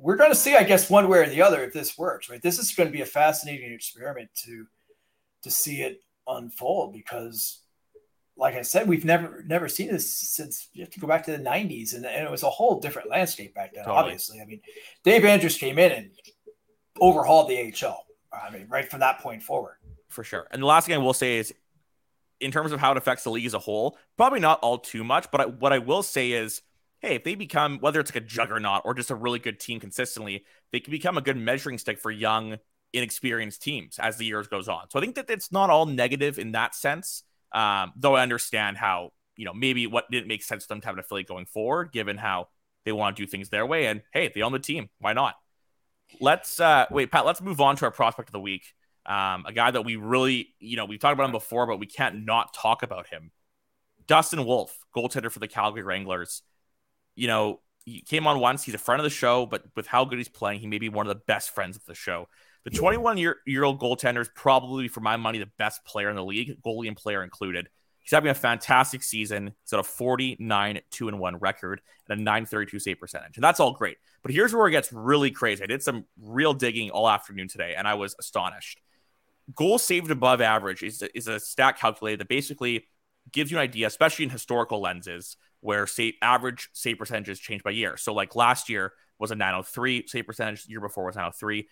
we're 0.00 0.16
going 0.16 0.30
to 0.30 0.36
see, 0.36 0.56
I 0.56 0.64
guess, 0.64 0.88
one 0.88 1.08
way 1.08 1.18
or 1.18 1.28
the 1.28 1.42
other 1.42 1.62
if 1.62 1.72
this 1.72 1.98
works. 1.98 2.30
Right? 2.30 2.40
This 2.42 2.58
is 2.58 2.74
going 2.74 2.88
to 2.88 2.92
be 2.92 3.02
a 3.02 3.06
fascinating 3.06 3.72
experiment 3.72 4.30
to 4.44 4.66
to 5.42 5.50
see 5.50 5.82
it 5.82 6.02
unfold 6.26 6.92
because, 6.92 7.60
like 8.36 8.54
I 8.54 8.62
said, 8.62 8.88
we've 8.88 9.04
never 9.04 9.42
never 9.46 9.68
seen 9.68 9.90
this 9.92 10.10
since 10.10 10.68
you 10.72 10.82
have 10.82 10.90
to 10.92 11.00
go 11.00 11.06
back 11.06 11.24
to 11.26 11.32
the 11.32 11.38
'90s, 11.38 11.94
and, 11.94 12.06
and 12.06 12.24
it 12.24 12.30
was 12.30 12.42
a 12.42 12.50
whole 12.50 12.80
different 12.80 13.10
landscape 13.10 13.54
back 13.54 13.74
then. 13.74 13.84
Totally. 13.84 14.02
Obviously, 14.02 14.40
I 14.40 14.44
mean, 14.46 14.60
Dave 15.04 15.24
Andrews 15.24 15.56
came 15.56 15.78
in 15.78 15.92
and 15.92 16.10
overhauled 17.00 17.48
the 17.48 17.72
AHL. 17.72 18.06
I 18.32 18.50
mean, 18.50 18.66
right 18.68 18.88
from 18.88 19.00
that 19.00 19.18
point 19.20 19.42
forward. 19.42 19.76
for 20.08 20.24
sure. 20.24 20.46
And 20.50 20.62
the 20.62 20.66
last 20.66 20.86
thing 20.86 20.94
I 20.94 20.98
will 20.98 21.12
say 21.14 21.38
is, 21.38 21.52
in 22.40 22.50
terms 22.50 22.72
of 22.72 22.80
how 22.80 22.92
it 22.92 22.96
affects 22.96 23.24
the 23.24 23.30
league 23.30 23.46
as 23.46 23.54
a 23.54 23.58
whole, 23.58 23.98
probably 24.16 24.40
not 24.40 24.60
all 24.60 24.78
too 24.78 25.04
much. 25.04 25.30
But 25.30 25.40
I, 25.40 25.46
what 25.46 25.72
I 25.72 25.78
will 25.78 26.02
say 26.02 26.32
is, 26.32 26.62
hey, 27.00 27.14
if 27.16 27.24
they 27.24 27.34
become 27.34 27.78
whether 27.78 28.00
it's 28.00 28.14
like 28.14 28.22
a 28.22 28.26
juggernaut 28.26 28.82
or 28.84 28.94
just 28.94 29.10
a 29.10 29.14
really 29.14 29.38
good 29.38 29.58
team 29.58 29.80
consistently, 29.80 30.44
they 30.72 30.80
can 30.80 30.90
become 30.90 31.16
a 31.16 31.22
good 31.22 31.36
measuring 31.36 31.78
stick 31.78 31.98
for 31.98 32.10
young, 32.10 32.56
inexperienced 32.92 33.62
teams 33.62 33.98
as 33.98 34.16
the 34.16 34.24
years 34.24 34.46
goes 34.48 34.68
on. 34.68 34.90
So 34.90 34.98
I 34.98 35.02
think 35.02 35.14
that 35.16 35.30
it's 35.30 35.50
not 35.50 35.70
all 35.70 35.86
negative 35.86 36.38
in 36.38 36.52
that 36.52 36.74
sense. 36.74 37.22
Um, 37.52 37.92
though 37.96 38.14
I 38.14 38.22
understand 38.22 38.76
how 38.76 39.12
you 39.36 39.44
know 39.44 39.54
maybe 39.54 39.86
what 39.86 40.10
didn't 40.10 40.28
make 40.28 40.42
sense 40.42 40.64
for 40.64 40.74
them 40.74 40.80
to 40.82 40.86
have 40.86 40.94
an 40.94 41.00
affiliate 41.00 41.28
going 41.28 41.46
forward, 41.46 41.92
given 41.92 42.16
how 42.16 42.48
they 42.84 42.92
want 42.92 43.16
to 43.16 43.22
do 43.22 43.26
things 43.26 43.48
their 43.48 43.66
way. 43.66 43.86
And 43.86 44.02
hey, 44.12 44.30
they 44.34 44.42
own 44.42 44.52
the 44.52 44.58
team. 44.58 44.88
Why 44.98 45.12
not? 45.12 45.34
Let's 46.20 46.60
uh 46.60 46.86
wait, 46.90 47.10
Pat. 47.10 47.26
Let's 47.26 47.40
move 47.40 47.60
on 47.60 47.76
to 47.76 47.86
our 47.86 47.90
prospect 47.90 48.28
of 48.28 48.32
the 48.32 48.40
week. 48.40 48.64
Um, 49.06 49.44
a 49.46 49.52
guy 49.52 49.70
that 49.70 49.82
we 49.82 49.96
really, 49.96 50.54
you 50.60 50.76
know, 50.76 50.84
we've 50.84 51.00
talked 51.00 51.14
about 51.14 51.24
him 51.24 51.32
before, 51.32 51.66
but 51.66 51.78
we 51.78 51.86
can't 51.86 52.24
not 52.26 52.52
talk 52.52 52.82
about 52.82 53.08
him. 53.08 53.30
Dustin 54.06 54.44
Wolf, 54.44 54.76
goaltender 54.94 55.30
for 55.30 55.38
the 55.38 55.48
Calgary 55.48 55.82
Wranglers. 55.82 56.42
You 57.20 57.26
know, 57.26 57.60
he 57.84 58.00
came 58.00 58.26
on 58.26 58.40
once. 58.40 58.64
He's 58.64 58.74
a 58.74 58.78
friend 58.78 58.98
of 58.98 59.04
the 59.04 59.10
show, 59.10 59.44
but 59.44 59.64
with 59.76 59.86
how 59.86 60.06
good 60.06 60.16
he's 60.16 60.28
playing, 60.28 60.60
he 60.60 60.66
may 60.66 60.78
be 60.78 60.88
one 60.88 61.06
of 61.06 61.14
the 61.14 61.22
best 61.26 61.50
friends 61.54 61.76
of 61.76 61.84
the 61.84 61.94
show. 61.94 62.28
The 62.64 62.70
21 62.70 63.18
year, 63.18 63.36
year 63.46 63.62
old 63.62 63.78
goaltender 63.78 64.20
is 64.20 64.30
probably, 64.34 64.88
for 64.88 65.00
my 65.00 65.18
money, 65.18 65.38
the 65.38 65.50
best 65.58 65.84
player 65.84 66.08
in 66.08 66.16
the 66.16 66.24
league, 66.24 66.62
goalie 66.64 66.88
and 66.88 66.96
player 66.96 67.22
included. 67.22 67.68
He's 67.98 68.12
having 68.12 68.30
a 68.30 68.34
fantastic 68.34 69.02
season. 69.02 69.54
He's 69.62 69.72
at 69.74 69.80
a 69.80 69.82
49 69.82 70.80
2 70.90 71.08
and 71.08 71.18
1 71.20 71.36
record 71.36 71.82
and 72.08 72.18
a 72.18 72.22
932 72.22 72.78
save 72.78 72.98
percentage. 72.98 73.36
And 73.36 73.44
that's 73.44 73.60
all 73.60 73.72
great. 73.72 73.98
But 74.22 74.32
here's 74.32 74.54
where 74.54 74.66
it 74.66 74.70
gets 74.70 74.90
really 74.90 75.30
crazy. 75.30 75.62
I 75.62 75.66
did 75.66 75.82
some 75.82 76.06
real 76.18 76.54
digging 76.54 76.90
all 76.90 77.06
afternoon 77.06 77.48
today, 77.48 77.74
and 77.76 77.86
I 77.86 77.94
was 77.94 78.16
astonished. 78.18 78.80
Goal 79.54 79.78
saved 79.78 80.10
above 80.10 80.40
average 80.40 80.82
is, 80.82 81.02
is 81.14 81.28
a 81.28 81.38
stat 81.38 81.78
calculator 81.78 82.16
that 82.16 82.28
basically 82.28 82.86
gives 83.30 83.50
you 83.50 83.58
an 83.58 83.62
idea, 83.62 83.86
especially 83.86 84.24
in 84.24 84.30
historical 84.30 84.80
lenses, 84.80 85.36
where 85.60 85.86
save, 85.86 86.14
average 86.22 86.68
save 86.72 86.98
percentages 86.98 87.38
change 87.38 87.62
by 87.62 87.70
year. 87.70 87.96
So, 87.96 88.12
like 88.14 88.34
last 88.34 88.68
year 88.68 88.92
was 89.18 89.30
a 89.30 89.34
903 89.34 90.06
save 90.06 90.26
percentage, 90.26 90.66
year 90.66 90.80
before 90.80 91.04
was 91.04 91.16
903. 91.16 91.68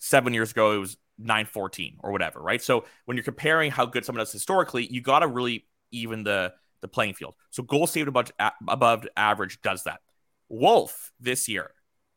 Seven 0.00 0.32
years 0.32 0.52
ago, 0.52 0.72
it 0.72 0.78
was 0.78 0.96
914 1.18 1.98
or 2.00 2.12
whatever, 2.12 2.40
right? 2.40 2.62
So, 2.62 2.84
when 3.04 3.16
you're 3.16 3.24
comparing 3.24 3.70
how 3.70 3.86
good 3.86 4.04
someone 4.04 4.20
does 4.20 4.32
historically, 4.32 4.86
you 4.90 5.00
got 5.00 5.20
to 5.20 5.26
really 5.26 5.66
even 5.90 6.24
the, 6.24 6.52
the 6.80 6.88
playing 6.88 7.14
field. 7.14 7.34
So, 7.50 7.62
goal 7.62 7.86
saved 7.86 8.08
above, 8.08 8.30
above 8.68 9.06
average 9.16 9.60
does 9.62 9.84
that. 9.84 10.00
Wolf 10.48 11.12
this 11.20 11.48
year, 11.48 11.72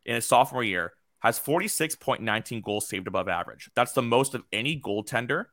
in 0.06 0.16
his 0.16 0.26
sophomore 0.26 0.64
year, 0.64 0.94
has 1.20 1.40
46.19 1.40 2.64
goals 2.64 2.88
saved 2.88 3.08
above 3.08 3.28
average. 3.28 3.70
That's 3.76 3.92
the 3.92 4.02
most 4.02 4.34
of 4.34 4.44
any 4.52 4.80
goaltender 4.80 5.46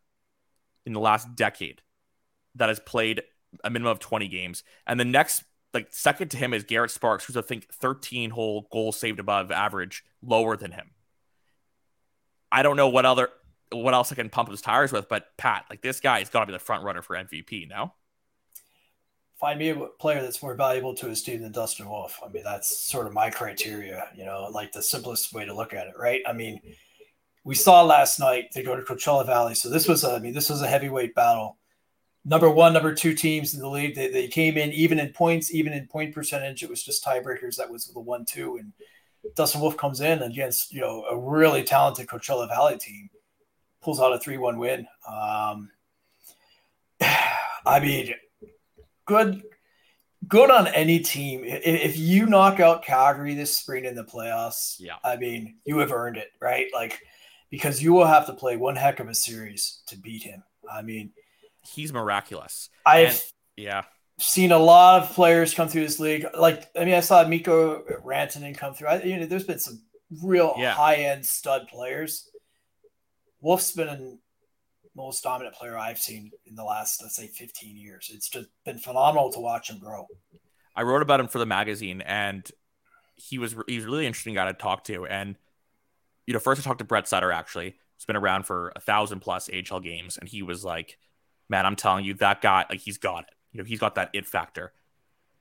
in 0.87 0.93
the 0.93 1.00
last 1.00 1.35
decade 1.35 1.83
that 2.55 2.69
has 2.69 2.81
played 2.81 3.23
a 3.64 3.71
minimum 3.71 3.93
of 3.93 3.99
20 3.99 4.28
games. 4.28 4.62
And 4.87 4.99
the 4.99 5.05
next, 5.05 5.45
like 5.75 5.88
second 5.90 6.31
to 6.31 6.37
him 6.37 6.55
is 6.55 6.64
Garrett 6.64 6.90
Sparks, 6.90 7.25
who's 7.25 7.37
I 7.37 7.43
think 7.43 7.73
13 7.73 8.31
whole 8.31 8.69
goals 8.73 8.99
saved 8.99 9.21
above 9.21 9.50
average, 9.50 10.05
lower 10.23 10.57
than 10.57 10.73
him. 10.73 10.90
I 12.50 12.62
don't 12.62 12.76
know 12.76 12.88
what 12.88 13.05
other 13.05 13.28
what 13.71 13.95
else 13.95 14.11
I 14.12 14.14
can 14.14 14.31
pump 14.31 14.50
his 14.50 14.61
tires 14.61 14.93
with, 14.93 15.09
but 15.09 15.37
Pat, 15.37 15.67
like 15.69 15.83
this 15.83 16.00
guy 16.00 16.21
has 16.21 16.31
got 16.31 16.40
to 16.40 16.47
be 16.47 16.52
the 16.52 16.59
front 16.59 16.85
runner 16.85 17.02
for 17.02 17.17
MVP 17.17 17.69
now. 17.69 17.95
Find 19.38 19.59
me 19.59 19.69
a 19.69 19.76
player 19.76 20.21
that's 20.21 20.43
more 20.43 20.55
valuable 20.55 20.95
to 20.95 21.07
his 21.07 21.23
team 21.23 21.43
than 21.43 21.52
Dustin 21.52 21.88
Wolf. 21.88 22.19
I 22.25 22.28
mean, 22.28 22.43
that's 22.43 22.76
sort 22.76 23.07
of 23.07 23.12
my 23.12 23.31
criteria, 23.31 24.09
you 24.17 24.25
know, 24.25 24.49
like 24.50 24.73
the 24.73 24.83
simplest 24.83 25.33
way 25.33 25.45
to 25.45 25.55
look 25.55 25.75
at 25.75 25.87
it, 25.87 25.95
right? 25.97 26.23
I 26.26 26.33
mean, 26.33 26.61
we 27.45 27.55
saw 27.55 27.83
last 27.83 28.19
night 28.19 28.47
they 28.52 28.64
go 28.64 28.75
to 28.75 28.83
Coachella 28.83 29.25
Valley. 29.25 29.55
So 29.55 29.69
this 29.69 29.87
was, 29.87 30.02
a, 30.02 30.14
I 30.14 30.19
mean, 30.19 30.35
this 30.35 30.50
was 30.50 30.61
a 30.61 30.67
heavyweight 30.67 31.14
battle. 31.14 31.59
Number 32.25 32.51
one, 32.51 32.73
number 32.73 32.95
two 32.95 33.15
teams 33.15 33.55
in 33.55 33.61
the 33.61 33.69
league. 33.69 33.95
They, 33.95 34.09
they 34.11 34.29
came 34.29 34.57
in 34.59 34.73
even 34.73 34.99
in 34.99 35.11
points, 35.11 35.55
even 35.55 35.73
in 35.73 35.87
point 35.87 36.15
percentage. 36.15 36.63
It 36.63 36.71
was 36.71 36.83
just 36.83 37.05
tiebreakers. 37.05 37.57
That 37.57 37.71
was 37.71 37.87
the 37.87 38.01
one, 38.01 38.25
two. 38.25 38.57
And 38.57 38.73
Dustin 39.35 39.61
Wolf 39.61 39.77
comes 39.77 40.01
in 40.01 40.23
against, 40.23 40.73
you 40.73 40.81
know, 40.81 41.05
a 41.05 41.17
really 41.19 41.63
talented 41.63 42.07
Coachella 42.07 42.49
Valley 42.49 42.77
team, 42.77 43.09
pulls 43.83 44.01
out 44.01 44.13
a 44.13 44.19
3 44.19 44.37
1 44.37 44.59
win. 44.59 44.87
Um, 45.09 45.71
I 47.01 47.81
mean, 47.81 48.15
good 49.07 49.43
good 50.27 50.51
on 50.51 50.67
any 50.69 50.99
team. 50.99 51.43
If 51.45 51.97
you 51.99 52.27
knock 52.27 52.61
out 52.61 52.85
Calgary 52.85 53.35
this 53.35 53.57
spring 53.57 53.85
in 53.85 53.95
the 53.95 54.05
playoffs, 54.05 54.77
Yeah. 54.79 54.97
I 55.05 55.17
mean, 55.17 55.57
you 55.65 55.79
have 55.79 55.93
earned 55.93 56.17
it, 56.17 56.29
right? 56.41 56.67
Like 56.75 57.01
because 57.51 57.83
you 57.83 57.93
will 57.93 58.07
have 58.07 58.27
to 58.27 58.35
play 58.35 58.57
one 58.57 58.77
heck 58.77 59.01
of 59.01 59.09
a 59.09 59.15
series 59.15 59.83
to 59.87 59.97
beat 59.97 60.23
him. 60.23 60.43
I 60.71 60.83
mean, 60.83 61.13
He's 61.75 61.93
miraculous. 61.93 62.71
I've 62.87 63.09
And- 63.11 63.23
Yeah. 63.57 63.85
seen 64.19 64.53
a 64.53 64.59
lot 64.59 65.03
of 65.03 65.15
players 65.15 65.55
come 65.55 65.69
through 65.69 65.83
this 65.83 65.99
league. 66.01 66.27
Like, 66.37 66.71
I 66.77 66.85
mean, 66.85 66.95
I 66.95 67.01
saw 67.01 67.27
Mikko 67.27 67.83
Rantanen 68.05 68.57
come 68.57 68.75
through. 68.75 68.89
I, 68.89 69.03
you 69.03 69.17
know, 69.19 69.27
there's 69.27 69.45
been 69.45 69.59
some 69.59 69.83
real 70.23 70.55
Yeah. 70.59 70.75
high 70.75 70.97
end 70.97 71.27
stud 71.27 71.69
players. 71.69 72.31
Wolf's 73.41 73.73
been 73.73 73.87
the 73.87 74.19
most 74.95 75.23
dominant 75.23 75.55
player 75.55 75.79
I've 75.79 75.99
seen 75.99 76.33
in 76.47 76.55
the 76.57 76.65
last, 76.65 77.01
let's 77.03 77.15
say, 77.17 77.29
15 77.29 77.77
years. 77.77 78.11
It's 78.13 78.29
just 78.29 78.49
been 78.65 78.79
phenomenal 78.79 79.31
to 79.33 79.41
watch 79.41 79.71
him 79.71 79.79
grow. 79.79 80.07
I 80.75 80.83
wrote 80.83 81.03
about 81.03 81.21
him 81.21 81.29
for 81.29 81.39
the 81.39 81.47
magazine, 81.47 82.01
and 82.03 82.49
he 83.17 83.39
was 83.39 83.57
he 83.67 83.77
was 83.77 83.85
a 83.85 83.89
really 83.89 84.07
interesting 84.07 84.35
guy 84.35 84.47
to 84.47 84.55
talk 84.55 84.85
to. 84.85 85.07
And 85.07 85.37
you 86.27 86.35
know, 86.35 86.41
first 86.41 86.61
I 86.61 86.65
talked 86.65 86.79
to 86.79 86.85
Brett 86.85 87.09
Sutter. 87.09 87.33
Actually, 87.33 87.77
he's 87.97 88.05
been 88.05 88.17
around 88.17 88.45
for 88.45 88.73
a 88.77 88.81
thousand 88.81 89.21
plus 89.21 89.49
AHL 89.53 89.81
games, 89.81 90.19
and 90.19 90.29
he 90.29 90.43
was 90.43 90.65
like, 90.65 90.99
"Man, 91.49 91.67
I'm 91.67 91.76
telling 91.76 92.05
you, 92.05 92.14
that 92.14 92.40
guy, 92.40 92.64
like, 92.69 92.81
he's 92.81 92.99
got 92.99 93.25
it. 93.25 93.31
You 93.52 93.59
know, 93.59 93.64
he's 93.64 93.81
got 93.81 93.95
that 93.97 94.11
it 94.12 94.26
factor." 94.26 94.73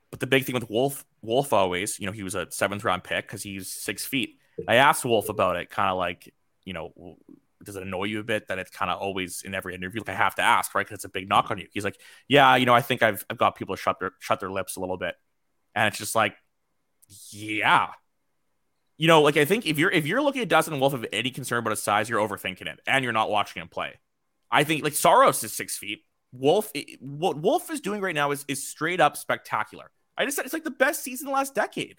But 0.09 0.19
the 0.19 0.27
big 0.27 0.45
thing 0.45 0.55
with 0.55 0.69
Wolf, 0.69 1.05
Wolf 1.21 1.51
always, 1.51 1.99
you 1.99 2.05
know, 2.05 2.11
he 2.11 2.23
was 2.23 2.35
a 2.35 2.49
seventh 2.51 2.83
round 2.83 3.03
pick 3.03 3.27
because 3.27 3.43
he's 3.43 3.69
six 3.69 4.05
feet. 4.05 4.37
I 4.67 4.75
asked 4.75 5.03
Wolf 5.05 5.29
about 5.29 5.57
it, 5.57 5.69
kind 5.69 5.89
of 5.89 5.97
like, 5.97 6.33
you 6.63 6.73
know, 6.73 7.17
does 7.63 7.75
it 7.75 7.83
annoy 7.83 8.05
you 8.05 8.19
a 8.19 8.23
bit 8.23 8.47
that 8.47 8.59
it's 8.59 8.71
kind 8.71 8.89
of 8.89 8.99
always 8.99 9.41
in 9.41 9.53
every 9.53 9.75
interview? 9.75 10.01
Like 10.01 10.15
I 10.15 10.17
have 10.17 10.35
to 10.35 10.41
ask, 10.41 10.73
right? 10.73 10.85
Because 10.85 10.95
it's 10.95 11.05
a 11.05 11.09
big 11.09 11.27
knock 11.27 11.51
on 11.51 11.57
you. 11.57 11.67
He's 11.73 11.83
like, 11.83 11.99
yeah, 12.27 12.55
you 12.55 12.65
know, 12.65 12.73
I 12.73 12.81
think 12.81 13.03
I've 13.03 13.25
I've 13.29 13.37
got 13.37 13.55
people 13.55 13.75
to 13.75 13.81
shut 13.81 13.99
their 13.99 14.13
shut 14.19 14.39
their 14.39 14.51
lips 14.51 14.77
a 14.77 14.79
little 14.79 14.97
bit, 14.97 15.15
and 15.75 15.87
it's 15.87 15.97
just 15.97 16.15
like, 16.15 16.35
yeah, 17.31 17.89
you 18.97 19.07
know, 19.07 19.21
like 19.21 19.37
I 19.37 19.45
think 19.45 19.65
if 19.65 19.77
you're 19.77 19.91
if 19.91 20.05
you're 20.05 20.21
looking 20.21 20.41
at 20.41 20.49
Dustin 20.49 20.79
Wolf 20.79 20.93
of 20.93 21.05
any 21.11 21.29
concern 21.29 21.59
about 21.59 21.71
his 21.71 21.83
size, 21.83 22.09
you're 22.09 22.25
overthinking 22.25 22.67
it, 22.67 22.79
and 22.87 23.03
you're 23.03 23.13
not 23.13 23.29
watching 23.29 23.61
him 23.61 23.67
play. 23.67 23.99
I 24.51 24.63
think 24.63 24.83
like 24.83 24.93
Saros 24.93 25.43
is 25.43 25.53
six 25.53 25.77
feet. 25.77 26.03
Wolf, 26.31 26.71
what 26.99 27.37
Wolf 27.37 27.71
is 27.71 27.81
doing 27.81 28.01
right 28.01 28.15
now 28.15 28.31
is 28.31 28.45
is 28.47 28.67
straight 28.67 28.99
up 28.99 29.17
spectacular. 29.17 29.91
I 30.17 30.25
just 30.25 30.35
said 30.35 30.45
it's 30.45 30.53
like 30.53 30.63
the 30.63 30.71
best 30.71 31.03
season 31.03 31.27
in 31.27 31.31
the 31.31 31.37
last 31.37 31.55
decade. 31.55 31.97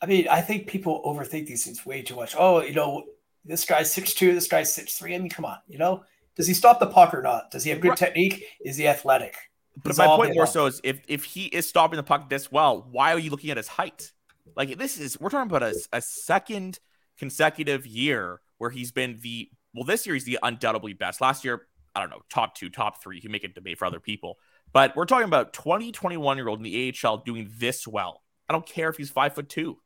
I 0.00 0.06
mean, 0.06 0.26
I 0.28 0.40
think 0.40 0.66
people 0.66 1.02
overthink 1.04 1.46
these 1.46 1.64
things 1.64 1.86
way 1.86 2.02
too 2.02 2.16
much. 2.16 2.34
Oh, 2.36 2.60
you 2.60 2.74
know, 2.74 3.04
this 3.44 3.64
guy's 3.64 3.92
six 3.92 4.14
two, 4.14 4.34
this 4.34 4.48
guy's 4.48 4.72
six 4.72 4.98
three. 4.98 5.14
I 5.14 5.18
mean, 5.18 5.30
come 5.30 5.44
on, 5.44 5.58
you 5.68 5.78
know, 5.78 6.04
does 6.36 6.46
he 6.46 6.54
stop 6.54 6.80
the 6.80 6.86
puck 6.86 7.14
or 7.14 7.22
not? 7.22 7.50
Does 7.50 7.64
he 7.64 7.70
have 7.70 7.80
good 7.80 7.90
Right. 7.90 7.98
technique? 7.98 8.44
Is 8.64 8.76
he 8.76 8.88
athletic? 8.88 9.36
But 9.82 9.96
my 9.96 10.06
point 10.06 10.34
more 10.34 10.46
so 10.46 10.66
is 10.66 10.80
if 10.84 11.00
if 11.08 11.24
he 11.24 11.46
is 11.46 11.68
stopping 11.68 11.96
the 11.96 12.02
puck 12.02 12.28
this 12.28 12.50
well, 12.50 12.86
why 12.90 13.12
are 13.12 13.18
you 13.18 13.30
looking 13.30 13.50
at 13.50 13.56
his 13.56 13.68
height? 13.68 14.12
Like 14.56 14.76
this 14.76 14.98
is 14.98 15.18
we're 15.20 15.30
talking 15.30 15.50
about 15.50 15.62
a, 15.62 15.74
a 15.92 16.02
second 16.02 16.78
consecutive 17.18 17.86
year 17.86 18.40
where 18.58 18.70
he's 18.70 18.92
been 18.92 19.18
the 19.22 19.50
well 19.74 19.84
this 19.84 20.06
year 20.06 20.14
he's 20.14 20.24
the 20.24 20.38
undoubtedly 20.42 20.92
best. 20.92 21.20
Last 21.20 21.44
year, 21.44 21.66
I 21.94 22.00
don't 22.00 22.10
know, 22.10 22.22
top 22.30 22.54
two, 22.54 22.70
top 22.70 23.02
three. 23.02 23.16
You 23.16 23.22
can 23.22 23.32
make 23.32 23.44
a 23.44 23.48
debate 23.48 23.78
for 23.78 23.84
other 23.84 24.00
people. 24.00 24.38
But 24.72 24.96
we're 24.96 25.04
talking 25.04 25.26
about 25.26 25.52
20, 25.52 25.92
21 25.92 26.36
year 26.36 26.48
old 26.48 26.58
in 26.58 26.64
the 26.64 26.94
AHL 27.04 27.18
doing 27.18 27.50
this 27.58 27.86
well. 27.86 28.22
I 28.48 28.52
don't 28.52 28.66
care 28.66 28.88
if 28.88 28.96
he's 28.96 29.10
five 29.10 29.34
foot 29.34 29.48
two. 29.48 29.78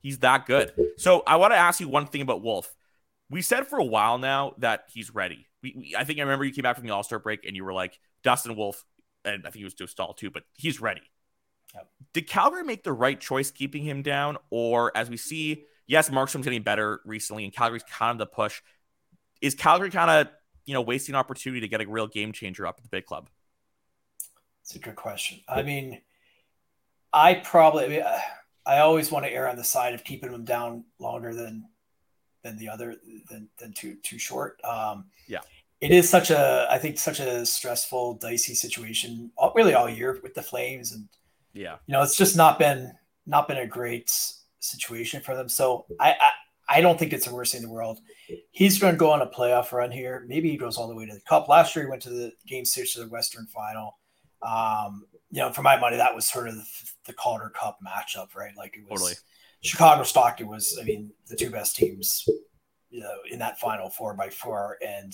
He's 0.00 0.18
that 0.20 0.46
good. 0.46 0.72
So 0.98 1.22
I 1.26 1.36
want 1.36 1.52
to 1.52 1.56
ask 1.56 1.80
you 1.80 1.88
one 1.88 2.06
thing 2.06 2.22
about 2.22 2.42
Wolf. 2.42 2.74
We 3.28 3.42
said 3.42 3.66
for 3.66 3.78
a 3.78 3.84
while 3.84 4.18
now 4.18 4.54
that 4.58 4.84
he's 4.92 5.12
ready. 5.12 5.48
We, 5.62 5.74
we 5.76 5.94
I 5.96 6.04
think 6.04 6.18
I 6.18 6.22
remember 6.22 6.44
you 6.44 6.52
came 6.52 6.62
back 6.62 6.76
from 6.76 6.86
the 6.86 6.92
All 6.92 7.02
Star 7.02 7.18
break 7.18 7.44
and 7.44 7.56
you 7.56 7.64
were 7.64 7.72
like 7.72 7.98
Dustin 8.22 8.56
Wolf, 8.56 8.84
and 9.24 9.46
I 9.46 9.50
think 9.50 9.56
he 9.56 9.64
was 9.64 9.74
Dostal 9.74 10.16
too, 10.16 10.30
but 10.30 10.44
he's 10.54 10.80
ready. 10.80 11.02
Yep. 11.74 11.88
Did 12.12 12.28
Calgary 12.28 12.62
make 12.62 12.84
the 12.84 12.92
right 12.92 13.18
choice 13.18 13.50
keeping 13.50 13.82
him 13.82 14.02
down? 14.02 14.38
Or 14.50 14.96
as 14.96 15.10
we 15.10 15.16
see, 15.16 15.64
yes, 15.86 16.10
Markstrom's 16.10 16.44
getting 16.44 16.62
better 16.62 17.00
recently, 17.04 17.44
and 17.44 17.52
Calgary's 17.52 17.84
kind 17.84 18.12
of 18.12 18.18
the 18.18 18.26
push. 18.26 18.60
Is 19.40 19.54
Calgary 19.54 19.90
kind 19.90 20.10
of, 20.10 20.32
you 20.64 20.74
know, 20.74 20.80
wasting 20.80 21.14
opportunity 21.14 21.60
to 21.60 21.68
get 21.68 21.80
a 21.80 21.86
real 21.86 22.06
game 22.06 22.32
changer 22.32 22.66
up 22.66 22.76
at 22.78 22.82
the 22.82 22.88
big 22.88 23.06
club? 23.06 23.28
It's 24.62 24.74
a 24.74 24.78
good 24.78 24.96
question. 24.96 25.40
I 25.48 25.62
mean, 25.62 26.00
I 27.12 27.34
probably, 27.34 27.84
I, 27.84 27.88
mean, 27.88 28.02
I 28.66 28.78
always 28.78 29.10
want 29.10 29.24
to 29.24 29.32
err 29.32 29.48
on 29.48 29.56
the 29.56 29.64
side 29.64 29.94
of 29.94 30.02
keeping 30.02 30.32
them 30.32 30.44
down 30.44 30.84
longer 30.98 31.32
than 31.32 31.68
than 32.42 32.58
the 32.58 32.68
other 32.68 32.96
than 33.30 33.48
than 33.58 33.72
too 33.72 33.96
too 34.02 34.18
short. 34.18 34.60
Um, 34.64 35.06
yeah, 35.28 35.40
it 35.80 35.92
is 35.92 36.08
such 36.08 36.30
a 36.30 36.66
I 36.70 36.78
think 36.78 36.98
such 36.98 37.20
a 37.20 37.46
stressful, 37.46 38.14
dicey 38.14 38.54
situation, 38.54 39.30
all, 39.36 39.52
really 39.54 39.74
all 39.74 39.88
year 39.88 40.18
with 40.22 40.34
the 40.34 40.42
Flames, 40.42 40.92
and 40.92 41.08
yeah, 41.52 41.76
you 41.86 41.92
know 41.92 42.02
it's 42.02 42.16
just 42.16 42.36
not 42.36 42.58
been 42.58 42.92
not 43.24 43.46
been 43.46 43.58
a 43.58 43.66
great 43.66 44.10
situation 44.60 45.20
for 45.20 45.34
them. 45.34 45.48
So 45.48 45.86
I 46.00 46.12
I, 46.12 46.30
I 46.68 46.80
don't 46.80 46.98
think 46.98 47.12
it's 47.12 47.26
the 47.26 47.34
worst 47.34 47.52
thing 47.52 47.62
in 47.62 47.68
the 47.68 47.72
world. 47.72 48.00
He's 48.50 48.78
going 48.78 48.94
to 48.94 48.98
go 48.98 49.12
on 49.12 49.22
a 49.22 49.26
playoff 49.26 49.72
run 49.72 49.90
here. 49.90 50.24
Maybe 50.26 50.50
he 50.50 50.56
goes 50.56 50.76
all 50.76 50.88
the 50.88 50.96
way 50.96 51.06
to 51.06 51.14
the 51.14 51.20
Cup. 51.20 51.48
Last 51.48 51.76
year 51.76 51.84
he 51.84 51.90
went 51.90 52.02
to 52.02 52.10
the 52.10 52.32
Game 52.46 52.64
Six 52.64 52.96
of 52.96 53.04
the 53.04 53.12
Western 53.12 53.46
Final. 53.46 53.98
Um, 54.42 55.04
you 55.30 55.40
know, 55.40 55.52
for 55.52 55.62
my 55.62 55.78
money, 55.78 55.96
that 55.96 56.14
was 56.14 56.28
sort 56.28 56.48
of 56.48 56.54
the, 56.54 56.64
the 57.06 57.12
Calder 57.12 57.50
Cup 57.50 57.78
matchup, 57.86 58.34
right? 58.34 58.56
Like 58.56 58.76
it 58.76 58.90
was 58.90 59.00
totally. 59.00 59.16
Chicago 59.62 60.02
Stockton 60.02 60.48
was, 60.48 60.78
I 60.80 60.84
mean, 60.84 61.10
the 61.28 61.36
two 61.36 61.50
best 61.50 61.76
teams, 61.76 62.28
you 62.90 63.00
know, 63.00 63.14
in 63.30 63.38
that 63.40 63.58
final 63.58 63.90
four 63.90 64.14
by 64.14 64.28
four, 64.30 64.78
and 64.86 65.12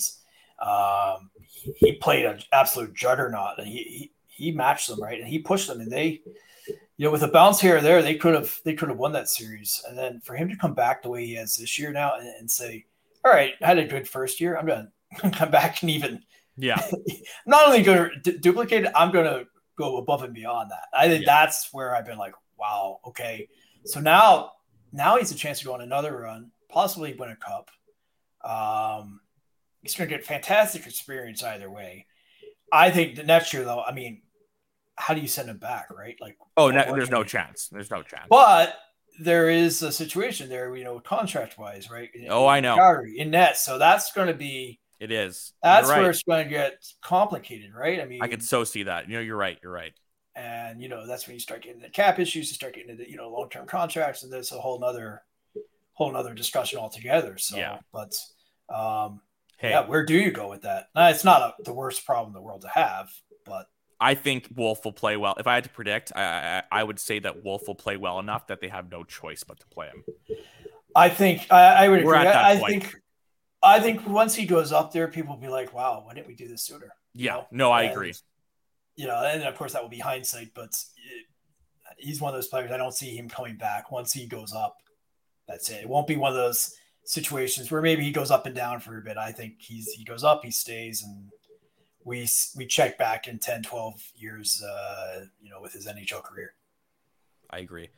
um, 0.61 1.29
he, 1.41 1.71
he, 1.77 1.91
played 1.93 2.25
an 2.25 2.39
absolute 2.51 2.93
juggernaut, 2.93 3.57
and 3.57 3.67
he, 3.67 3.83
he 3.83 4.11
he 4.27 4.51
matched 4.51 4.87
them 4.87 5.01
right, 5.01 5.19
and 5.19 5.27
he 5.27 5.39
pushed 5.39 5.67
them, 5.67 5.79
and 5.79 5.91
they, 5.91 6.21
you 6.67 7.05
know, 7.05 7.11
with 7.11 7.23
a 7.23 7.27
bounce 7.27 7.59
here 7.59 7.77
or 7.77 7.81
there, 7.81 8.01
they 8.01 8.15
could 8.15 8.33
have 8.33 8.59
they 8.63 8.73
could 8.73 8.89
have 8.89 8.97
won 8.97 9.11
that 9.13 9.29
series, 9.29 9.83
and 9.87 9.97
then 9.97 10.21
for 10.21 10.35
him 10.35 10.49
to 10.49 10.55
come 10.55 10.73
back 10.73 11.01
the 11.01 11.09
way 11.09 11.25
he 11.25 11.35
has 11.35 11.55
this 11.55 11.77
year 11.77 11.91
now, 11.91 12.15
and, 12.17 12.27
and 12.27 12.49
say, 12.49 12.85
all 13.25 13.31
right, 13.31 13.53
I 13.61 13.67
had 13.67 13.79
a 13.79 13.87
good 13.87 14.07
first 14.07 14.39
year, 14.39 14.57
I'm 14.57 14.65
gonna 14.65 14.91
come 15.31 15.51
back 15.51 15.81
and 15.81 15.89
even 15.89 16.23
yeah, 16.57 16.81
not 17.45 17.67
only 17.67 17.81
going 17.81 18.09
to 18.09 18.31
d- 18.31 18.37
duplicate 18.37 18.85
it, 18.85 18.91
I'm 18.95 19.11
going 19.11 19.25
to 19.25 19.47
go 19.77 19.97
above 19.97 20.23
and 20.23 20.33
beyond 20.33 20.71
that. 20.71 20.87
I 20.93 21.07
think 21.07 21.25
yeah. 21.25 21.45
that's 21.45 21.73
where 21.73 21.95
I've 21.95 22.05
been 22.05 22.17
like, 22.17 22.35
wow, 22.57 22.99
okay. 23.07 23.47
So 23.85 23.99
now, 23.99 24.51
now 24.91 25.17
he's 25.17 25.31
a 25.31 25.35
chance 25.35 25.59
to 25.59 25.65
go 25.65 25.73
on 25.73 25.81
another 25.81 26.15
run, 26.15 26.51
possibly 26.69 27.13
win 27.13 27.29
a 27.29 27.35
cup. 27.35 27.71
Um, 28.43 29.19
he's 29.81 29.95
going 29.95 30.09
to 30.09 30.15
get 30.15 30.25
fantastic 30.25 30.85
experience 30.85 31.43
either 31.43 31.69
way. 31.69 32.05
I 32.71 32.91
think 32.91 33.15
the 33.15 33.23
next 33.23 33.53
year, 33.53 33.63
though, 33.63 33.81
I 33.81 33.91
mean, 33.91 34.21
how 34.95 35.13
do 35.13 35.21
you 35.21 35.27
send 35.27 35.49
him 35.49 35.57
back, 35.57 35.89
right? 35.89 36.15
Like, 36.21 36.37
oh, 36.57 36.69
no, 36.69 36.93
there's 36.93 37.09
no 37.09 37.23
chance. 37.23 37.67
There's 37.67 37.91
no 37.91 38.03
chance. 38.03 38.27
But 38.29 38.75
there 39.19 39.49
is 39.49 39.81
a 39.81 39.91
situation 39.91 40.49
there, 40.49 40.75
you 40.75 40.83
know, 40.83 40.99
contract 40.99 41.57
wise, 41.57 41.89
right? 41.89 42.09
Oh, 42.29 42.47
I 42.47 42.59
know. 42.59 42.75
Calgary, 42.75 43.17
in 43.19 43.31
net, 43.31 43.57
so 43.57 43.77
that's 43.77 44.11
going 44.11 44.27
to 44.27 44.33
be 44.33 44.79
it 45.03 45.11
is. 45.11 45.51
That's 45.61 45.89
right. 45.89 45.99
where 45.99 46.11
it's 46.11 46.23
going 46.23 46.45
to 46.45 46.49
get 46.49 46.85
complicated, 47.01 47.73
right? 47.75 47.99
I 47.99 48.05
mean, 48.05 48.21
I 48.21 48.27
could 48.29 48.41
so 48.41 48.63
see 48.63 48.83
that. 48.83 49.09
You 49.09 49.15
know, 49.15 49.21
you're 49.21 49.35
right. 49.35 49.59
You're 49.61 49.73
right. 49.73 49.91
And 50.33 50.81
you 50.81 50.87
know, 50.87 51.05
that's 51.05 51.27
when 51.27 51.33
you 51.33 51.41
start 51.41 51.61
getting 51.61 51.81
the 51.81 51.89
cap 51.89 52.19
issues, 52.19 52.47
you 52.47 52.55
start 52.55 52.73
getting 52.73 52.89
into 52.89 53.09
you 53.09 53.17
know 53.17 53.29
long 53.29 53.49
term 53.49 53.67
contracts, 53.67 54.23
and 54.23 54.31
there's 54.31 54.53
a 54.53 54.59
whole 54.59 54.79
nother 54.79 55.21
whole 55.91 56.11
nother 56.11 56.33
discussion 56.33 56.79
altogether. 56.79 57.37
So, 57.37 57.57
yeah. 57.57 57.79
but 57.91 58.17
um, 58.73 59.19
hey, 59.57 59.71
yeah, 59.71 59.85
where 59.85 60.05
do 60.05 60.15
you 60.15 60.31
go 60.31 60.49
with 60.49 60.61
that? 60.61 60.87
Now, 60.95 61.09
it's 61.09 61.25
not 61.25 61.41
a, 61.41 61.63
the 61.63 61.73
worst 61.73 62.05
problem 62.05 62.29
in 62.29 62.33
the 62.33 62.41
world 62.41 62.61
to 62.61 62.69
have, 62.69 63.11
I 64.03 64.15
think 64.15 64.49
Wolf 64.53 64.83
will 64.83 64.91
play 64.91 65.15
well. 65.15 65.33
If 65.39 65.47
I 65.47 65.55
had 65.55 65.63
to 65.63 65.69
predict, 65.69 66.11
I, 66.13 66.23
I, 66.71 66.79
I 66.79 66.83
would 66.83 66.99
say 66.99 67.19
that 67.19 67.41
Wolf 67.41 67.69
will 67.69 67.75
play 67.75 67.95
well 67.95 68.19
enough 68.19 68.47
that 68.47 68.59
they 68.59 68.67
have 68.67 68.91
no 68.91 69.05
choice 69.05 69.45
but 69.45 69.61
to 69.61 69.67
play 69.67 69.87
him. 69.87 70.03
I 70.93 71.07
think 71.07 71.49
I, 71.49 71.85
I 71.85 71.87
would 71.87 72.01
agree. 72.01 72.17
I, 72.17 72.51
I 72.51 72.57
think 72.57 72.93
I 73.63 73.79
think 73.79 74.05
once 74.05 74.35
he 74.35 74.45
goes 74.45 74.73
up 74.73 74.91
there, 74.91 75.07
people 75.07 75.35
will 75.35 75.41
be 75.41 75.47
like, 75.47 75.73
"Wow, 75.73 76.03
why 76.05 76.13
didn't 76.15 76.27
we 76.27 76.35
do 76.35 76.49
this 76.49 76.63
sooner?" 76.63 76.89
Yeah, 77.13 77.35
know? 77.35 77.47
no, 77.51 77.71
I 77.71 77.83
and, 77.83 77.91
agree. 77.93 78.13
You 78.97 79.07
know, 79.07 79.23
and 79.23 79.41
of 79.43 79.55
course 79.55 79.71
that 79.71 79.81
will 79.81 79.89
be 79.89 79.99
hindsight, 79.99 80.49
but 80.53 80.65
it, 80.65 81.25
he's 81.97 82.19
one 82.19 82.33
of 82.33 82.37
those 82.37 82.49
players. 82.49 82.71
I 82.71 82.77
don't 82.77 82.93
see 82.93 83.15
him 83.15 83.29
coming 83.29 83.55
back 83.55 83.89
once 83.89 84.11
he 84.11 84.27
goes 84.27 84.53
up. 84.53 84.75
That's 85.47 85.69
it. 85.69 85.83
It 85.83 85.89
won't 85.89 86.07
be 86.07 86.17
one 86.17 86.31
of 86.31 86.37
those 86.37 86.75
situations 87.05 87.71
where 87.71 87.81
maybe 87.81 88.03
he 88.03 88.11
goes 88.11 88.31
up 88.31 88.45
and 88.45 88.55
down 88.55 88.81
for 88.81 88.97
a 88.97 89.01
bit. 89.01 89.17
I 89.17 89.31
think 89.31 89.53
he's 89.59 89.93
he 89.93 90.03
goes 90.03 90.25
up, 90.25 90.43
he 90.43 90.51
stays, 90.51 91.03
and 91.03 91.29
we 92.05 92.27
we 92.55 92.65
check 92.65 92.97
back 92.97 93.27
in 93.27 93.39
10, 93.39 93.63
12 93.63 94.11
years, 94.15 94.63
uh, 94.63 95.25
you 95.41 95.49
know, 95.49 95.61
with 95.61 95.73
his 95.73 95.87
NHL 95.87 96.23
career. 96.23 96.53
I 97.49 97.59
agree. 97.59 97.89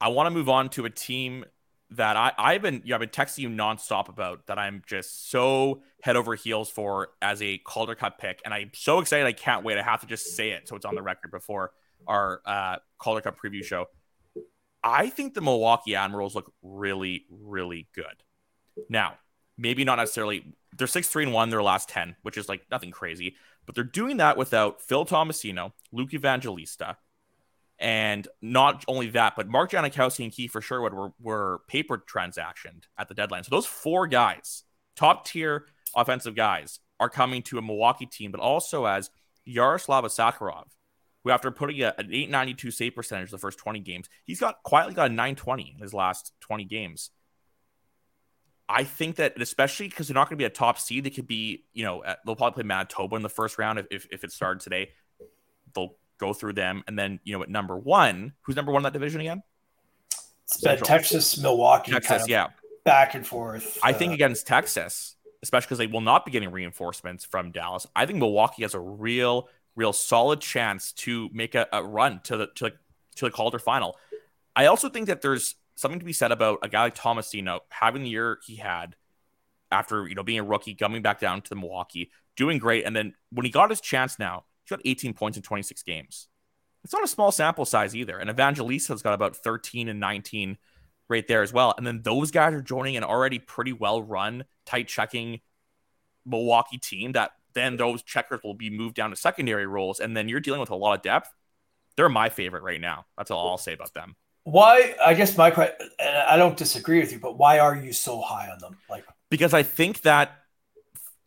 I 0.00 0.08
want 0.08 0.26
to 0.26 0.30
move 0.30 0.48
on 0.48 0.70
to 0.70 0.86
a 0.86 0.90
team 0.90 1.44
that 1.90 2.16
I, 2.16 2.32
I've 2.38 2.62
been 2.62 2.82
you 2.84 2.90
know, 2.90 2.94
I've 2.96 3.00
been 3.00 3.08
texting 3.08 3.38
you 3.38 3.48
nonstop 3.48 4.08
about 4.08 4.46
that 4.46 4.58
I'm 4.58 4.82
just 4.86 5.30
so 5.30 5.82
head 6.02 6.16
over 6.16 6.34
heels 6.34 6.70
for 6.70 7.08
as 7.20 7.42
a 7.42 7.58
Calder 7.58 7.94
Cup 7.94 8.18
pick, 8.18 8.40
and 8.44 8.54
I'm 8.54 8.70
so 8.72 9.00
excited 9.00 9.26
I 9.26 9.32
can't 9.32 9.64
wait. 9.64 9.76
I 9.76 9.82
have 9.82 10.00
to 10.00 10.06
just 10.06 10.36
say 10.36 10.50
it 10.50 10.68
so 10.68 10.76
it's 10.76 10.84
on 10.84 10.94
the 10.94 11.02
record 11.02 11.30
before 11.30 11.72
our 12.06 12.40
uh, 12.46 12.76
Calder 12.98 13.20
Cup 13.20 13.36
preview 13.38 13.64
show. 13.64 13.86
I 14.82 15.10
think 15.10 15.34
the 15.34 15.42
Milwaukee 15.42 15.94
Admirals 15.94 16.34
look 16.34 16.52
really, 16.62 17.26
really 17.28 17.88
good. 17.94 18.04
Now, 18.88 19.18
maybe 19.58 19.84
not 19.84 19.96
necessarily 19.96 20.54
they're 20.76 20.86
six 20.86 21.08
three 21.08 21.24
and 21.24 21.32
one 21.32 21.50
their 21.50 21.62
last 21.62 21.88
ten, 21.88 22.16
which 22.22 22.38
is 22.38 22.48
like 22.48 22.62
nothing 22.70 22.90
crazy, 22.90 23.34
but 23.70 23.76
they're 23.76 23.84
doing 23.84 24.16
that 24.16 24.36
without 24.36 24.82
Phil 24.82 25.06
Tomasino, 25.06 25.70
Luke 25.92 26.12
Evangelista, 26.12 26.96
and 27.78 28.26
not 28.42 28.84
only 28.88 29.10
that, 29.10 29.36
but 29.36 29.46
Mark 29.46 29.70
Jankowski 29.70 30.24
and 30.24 30.32
Kiefer 30.32 30.60
Sherwood 30.60 30.92
were, 30.92 31.12
were 31.20 31.60
paper 31.68 31.96
transactioned 31.96 32.86
at 32.98 33.06
the 33.06 33.14
deadline. 33.14 33.44
So 33.44 33.50
those 33.54 33.66
four 33.66 34.08
guys, 34.08 34.64
top 34.96 35.24
tier 35.24 35.66
offensive 35.94 36.34
guys, 36.34 36.80
are 36.98 37.08
coming 37.08 37.42
to 37.42 37.58
a 37.58 37.62
Milwaukee 37.62 38.06
team, 38.06 38.32
but 38.32 38.40
also 38.40 38.86
as 38.86 39.08
Yaroslav 39.44 40.02
Askarov, 40.02 40.66
who 41.22 41.30
after 41.30 41.52
putting 41.52 41.80
a, 41.80 41.94
an 41.96 42.06
892 42.06 42.72
save 42.72 42.96
percentage 42.96 43.30
the 43.30 43.38
first 43.38 43.60
20 43.60 43.78
games, 43.78 44.08
he's 44.24 44.40
got 44.40 44.64
quietly 44.64 44.94
got 44.94 45.12
a 45.12 45.14
920 45.14 45.74
in 45.76 45.80
his 45.80 45.94
last 45.94 46.32
20 46.40 46.64
games. 46.64 47.10
I 48.70 48.84
think 48.84 49.16
that, 49.16 49.40
especially 49.40 49.88
because 49.88 50.06
they're 50.06 50.14
not 50.14 50.28
going 50.28 50.36
to 50.36 50.42
be 50.42 50.44
a 50.44 50.50
top 50.50 50.78
seed, 50.78 51.04
they 51.04 51.10
could 51.10 51.26
be, 51.26 51.64
you 51.72 51.84
know, 51.84 52.04
they'll 52.24 52.36
probably 52.36 52.62
play 52.62 52.66
Manitoba 52.66 53.16
in 53.16 53.22
the 53.22 53.28
first 53.28 53.58
round 53.58 53.80
if, 53.80 53.86
if, 53.90 54.06
if 54.12 54.24
it 54.24 54.30
started 54.30 54.60
today. 54.60 54.90
They'll 55.74 55.96
go 56.20 56.32
through 56.32 56.52
them, 56.52 56.84
and 56.86 56.96
then 56.98 57.18
you 57.24 57.36
know 57.36 57.42
at 57.42 57.48
number 57.48 57.76
one, 57.76 58.34
who's 58.42 58.54
number 58.54 58.70
one 58.70 58.80
in 58.80 58.84
that 58.84 58.92
division 58.92 59.20
again? 59.20 59.42
Texas, 60.84 61.38
Milwaukee, 61.38 61.92
Texas, 61.92 62.08
kind 62.08 62.22
of 62.22 62.28
yeah, 62.28 62.48
back 62.84 63.14
and 63.14 63.26
forth. 63.26 63.78
I 63.82 63.90
uh, 63.90 63.94
think 63.94 64.12
against 64.12 64.46
Texas, 64.46 65.16
especially 65.42 65.66
because 65.66 65.78
they 65.78 65.86
will 65.86 66.00
not 66.00 66.24
be 66.24 66.30
getting 66.30 66.50
reinforcements 66.50 67.24
from 67.24 67.50
Dallas. 67.50 67.86
I 67.96 68.06
think 68.06 68.18
Milwaukee 68.18 68.62
has 68.62 68.74
a 68.74 68.80
real, 68.80 69.48
real 69.74 69.92
solid 69.92 70.40
chance 70.40 70.92
to 70.92 71.28
make 71.32 71.54
a, 71.54 71.66
a 71.72 71.82
run 71.82 72.20
to 72.24 72.36
the 72.36 72.46
to 72.56 72.64
the, 72.64 72.70
to 73.16 73.24
the 73.24 73.30
Calder 73.30 73.58
final. 73.58 73.96
I 74.54 74.66
also 74.66 74.88
think 74.88 75.06
that 75.06 75.22
there's 75.22 75.54
something 75.80 75.98
to 75.98 76.04
be 76.04 76.12
said 76.12 76.32
about 76.32 76.60
a 76.62 76.68
guy 76.68 76.82
like 76.84 76.94
Tomasino 76.94 77.60
having 77.70 78.02
the 78.02 78.10
year 78.10 78.38
he 78.44 78.56
had 78.56 78.96
after 79.70 80.06
you 80.08 80.14
know 80.14 80.22
being 80.22 80.40
a 80.40 80.44
rookie, 80.44 80.74
coming 80.74 81.02
back 81.02 81.20
down 81.20 81.42
to 81.42 81.48
the 81.48 81.56
Milwaukee, 81.56 82.10
doing 82.36 82.58
great, 82.58 82.84
and 82.84 82.94
then 82.94 83.14
when 83.30 83.46
he 83.46 83.50
got 83.50 83.70
his 83.70 83.80
chance 83.80 84.18
now, 84.18 84.44
He's 84.70 84.76
got 84.76 84.82
18 84.84 85.14
points 85.14 85.36
in 85.36 85.42
26 85.42 85.82
games. 85.82 86.28
It's 86.84 86.92
not 86.92 87.04
a 87.04 87.08
small 87.08 87.32
sample 87.32 87.64
size 87.64 87.96
either. 87.96 88.18
And 88.18 88.30
Evangelista's 88.30 89.02
got 89.02 89.14
about 89.14 89.36
13 89.36 89.88
and 89.88 89.98
19 89.98 90.58
right 91.08 91.26
there 91.26 91.42
as 91.42 91.52
well. 91.52 91.74
And 91.76 91.86
then 91.86 92.02
those 92.02 92.30
guys 92.30 92.54
are 92.54 92.62
joining 92.62 92.96
an 92.96 93.02
already 93.02 93.38
pretty 93.38 93.72
well 93.72 94.00
run, 94.00 94.44
tight 94.64 94.86
checking 94.86 95.40
Milwaukee 96.24 96.78
team 96.78 97.12
that 97.12 97.32
then 97.52 97.76
those 97.76 98.02
checkers 98.02 98.40
will 98.44 98.54
be 98.54 98.70
moved 98.70 98.94
down 98.94 99.10
to 99.10 99.16
secondary 99.16 99.66
roles. 99.66 99.98
And 99.98 100.16
then 100.16 100.28
you're 100.28 100.40
dealing 100.40 100.60
with 100.60 100.70
a 100.70 100.76
lot 100.76 100.96
of 100.96 101.02
depth. 101.02 101.32
They're 101.96 102.08
my 102.08 102.28
favorite 102.28 102.62
right 102.62 102.80
now. 102.80 103.06
That's 103.18 103.32
all 103.32 103.48
I'll 103.48 103.58
say 103.58 103.72
about 103.72 103.92
them. 103.92 104.14
Why? 104.44 104.94
I 105.04 105.14
guess 105.14 105.36
my 105.36 105.50
question, 105.50 105.88
I 106.00 106.36
don't 106.36 106.56
disagree 106.56 107.00
with 107.00 107.12
you, 107.12 107.18
but 107.18 107.38
why 107.38 107.58
are 107.58 107.76
you 107.76 107.92
so 107.92 108.20
high 108.20 108.50
on 108.50 108.58
them? 108.58 108.76
Like, 108.88 109.04
because 109.30 109.54
I 109.54 109.62
think 109.62 110.02
that 110.02 110.36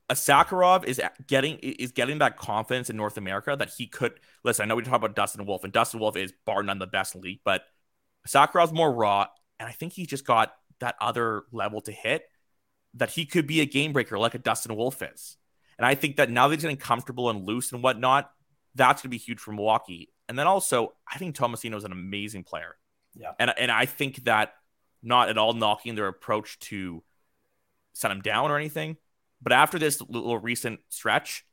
a 0.10 0.16
Askarov 0.16 0.86
is 0.86 1.02
getting 1.28 1.58
is 1.58 1.92
getting 1.92 2.20
that 2.20 2.38
confidence 2.38 2.90
in 2.90 2.98
North 2.98 3.18
America 3.18 3.56
that 3.58 3.70
he 3.70 3.88
could 3.88 4.20
listen. 4.44 4.64
I 4.64 4.68
know 4.68 4.76
we 4.76 4.84
talk 4.84 4.96
about 4.96 5.16
Dustin 5.16 5.46
Wolf, 5.46 5.64
and 5.64 5.72
Dustin 5.72 6.00
Wolf 6.00 6.18
is 6.18 6.34
bar 6.46 6.64
none 6.64 6.80
the 6.80 6.88
best 6.88 7.16
league, 7.16 7.40
but 7.46 7.64
Askarov's 8.28 8.74
more 8.74 8.92
raw, 8.92 9.28
and 9.60 9.70
I 9.70 9.72
think 9.72 9.94
he 9.94 10.06
just 10.06 10.26
got 10.26 10.54
that 10.80 10.96
other 11.00 11.44
level 11.52 11.82
to 11.82 11.92
hit 11.92 12.24
that 12.96 13.12
he 13.12 13.26
could 13.26 13.48
be 13.48 13.62
a 13.62 13.66
game 13.66 13.94
breaker 13.94 14.20
like 14.20 14.36
a 14.36 14.40
Dustin 14.40 14.76
Wolf 14.76 15.02
is. 15.02 15.38
And 15.78 15.86
I 15.86 15.96
think 15.96 16.18
that 16.18 16.30
now 16.30 16.48
that 16.48 16.56
he's 16.56 16.62
getting 16.62 16.78
comfortable 16.78 17.30
and 17.30 17.46
loose 17.46 17.72
and 17.72 17.82
whatnot, 17.82 18.30
that's 18.76 19.02
going 19.02 19.10
to 19.10 19.10
be 19.10 19.18
huge 19.18 19.40
for 19.40 19.52
Milwaukee. 19.52 20.10
And 20.30 20.38
then 20.38 20.48
also, 20.48 20.94
I 21.12 21.18
think 21.18 21.36
Tomasino 21.36 21.76
is 21.76 21.84
an 21.84 21.92
amazing 21.92 22.44
player. 22.44 22.76
Yeah. 23.16 23.32
And, 23.40 23.54
and 23.58 23.72
I 23.72 23.86
think 23.86 24.24
that 24.26 24.54
not 25.02 25.30
at 25.30 25.38
all 25.38 25.54
knocking 25.54 25.96
their 25.96 26.08
approach 26.08 26.60
to 26.60 27.04
set 27.94 28.12
him 28.12 28.22
down 28.22 28.52
or 28.52 28.58
anything, 28.58 28.98
but 29.42 29.52
after 29.52 29.78
this 29.78 30.02
little 30.02 30.38
recent 30.38 30.80
stretch, 30.90 31.46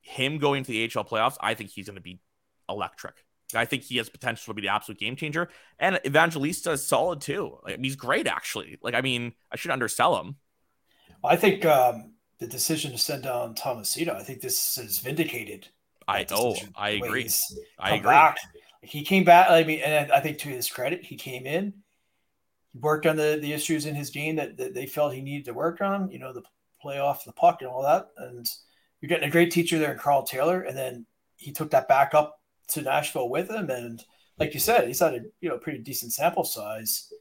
him 0.00 0.38
going 0.38 0.64
to 0.64 0.70
the 0.70 0.84
AHL 0.84 1.04
playoffs, 1.04 1.36
I 1.40 1.54
think 1.54 1.70
he's 1.70 1.86
going 1.86 1.96
to 1.96 2.02
be 2.02 2.20
electric. 2.68 3.24
I 3.54 3.64
think 3.64 3.82
he 3.82 3.98
has 3.98 4.08
potential 4.08 4.52
to 4.52 4.54
be 4.54 4.62
the 4.62 4.72
absolute 4.72 4.98
game 4.98 5.16
changer. 5.16 5.48
And 5.78 6.00
Evangelista 6.06 6.72
is 6.72 6.86
solid 6.86 7.20
too. 7.20 7.58
Like, 7.64 7.78
he's 7.80 7.96
great, 7.96 8.26
actually. 8.26 8.78
Like, 8.82 8.94
I 8.94 9.00
mean, 9.00 9.34
I 9.50 9.56
should 9.56 9.70
undersell 9.70 10.18
him. 10.20 10.36
I 11.24 11.36
think 11.36 11.64
um, 11.64 12.14
the 12.38 12.46
decision 12.46 12.92
to 12.92 12.98
send 12.98 13.24
down 13.24 13.54
Tomasino, 13.54 14.14
I 14.14 14.22
think 14.22 14.40
this 14.40 14.78
is 14.78 14.98
vindicated. 14.98 15.68
I 16.08 16.26
oh, 16.32 16.56
I 16.74 16.90
agree. 16.90 17.28
I 17.78 17.94
agree. 17.94 18.10
Back. 18.10 18.36
He 18.82 19.02
came 19.02 19.24
back. 19.24 19.50
I 19.50 19.64
mean, 19.64 19.80
and 19.80 20.12
I 20.12 20.20
think 20.20 20.38
to 20.38 20.48
his 20.48 20.68
credit, 20.68 21.04
he 21.04 21.16
came 21.16 21.46
in, 21.46 21.72
worked 22.74 23.06
on 23.06 23.16
the, 23.16 23.38
the 23.40 23.52
issues 23.52 23.86
in 23.86 23.94
his 23.94 24.10
game 24.10 24.36
that, 24.36 24.56
that 24.56 24.74
they 24.74 24.86
felt 24.86 25.14
he 25.14 25.22
needed 25.22 25.46
to 25.46 25.54
work 25.54 25.80
on. 25.80 26.10
You 26.10 26.18
know, 26.18 26.32
the 26.32 26.42
play 26.80 26.98
off 26.98 27.24
the 27.24 27.32
puck 27.32 27.58
and 27.60 27.70
all 27.70 27.82
that. 27.82 28.08
And 28.18 28.48
you're 29.00 29.08
getting 29.08 29.28
a 29.28 29.32
great 29.32 29.52
teacher 29.52 29.78
there 29.78 29.92
in 29.92 29.98
Karl 29.98 30.24
Taylor, 30.24 30.62
and 30.62 30.76
then 30.76 31.06
he 31.36 31.52
took 31.52 31.70
that 31.70 31.88
back 31.88 32.14
up 32.14 32.40
to 32.68 32.82
Nashville 32.82 33.28
with 33.28 33.50
him. 33.50 33.70
And 33.70 34.04
like 34.38 34.54
you 34.54 34.60
said, 34.60 34.86
he's 34.88 35.00
had 35.00 35.14
a 35.14 35.20
you 35.40 35.48
know 35.48 35.58
pretty 35.58 35.78
decent 35.78 36.12
sample 36.12 36.44
size. 36.44 37.12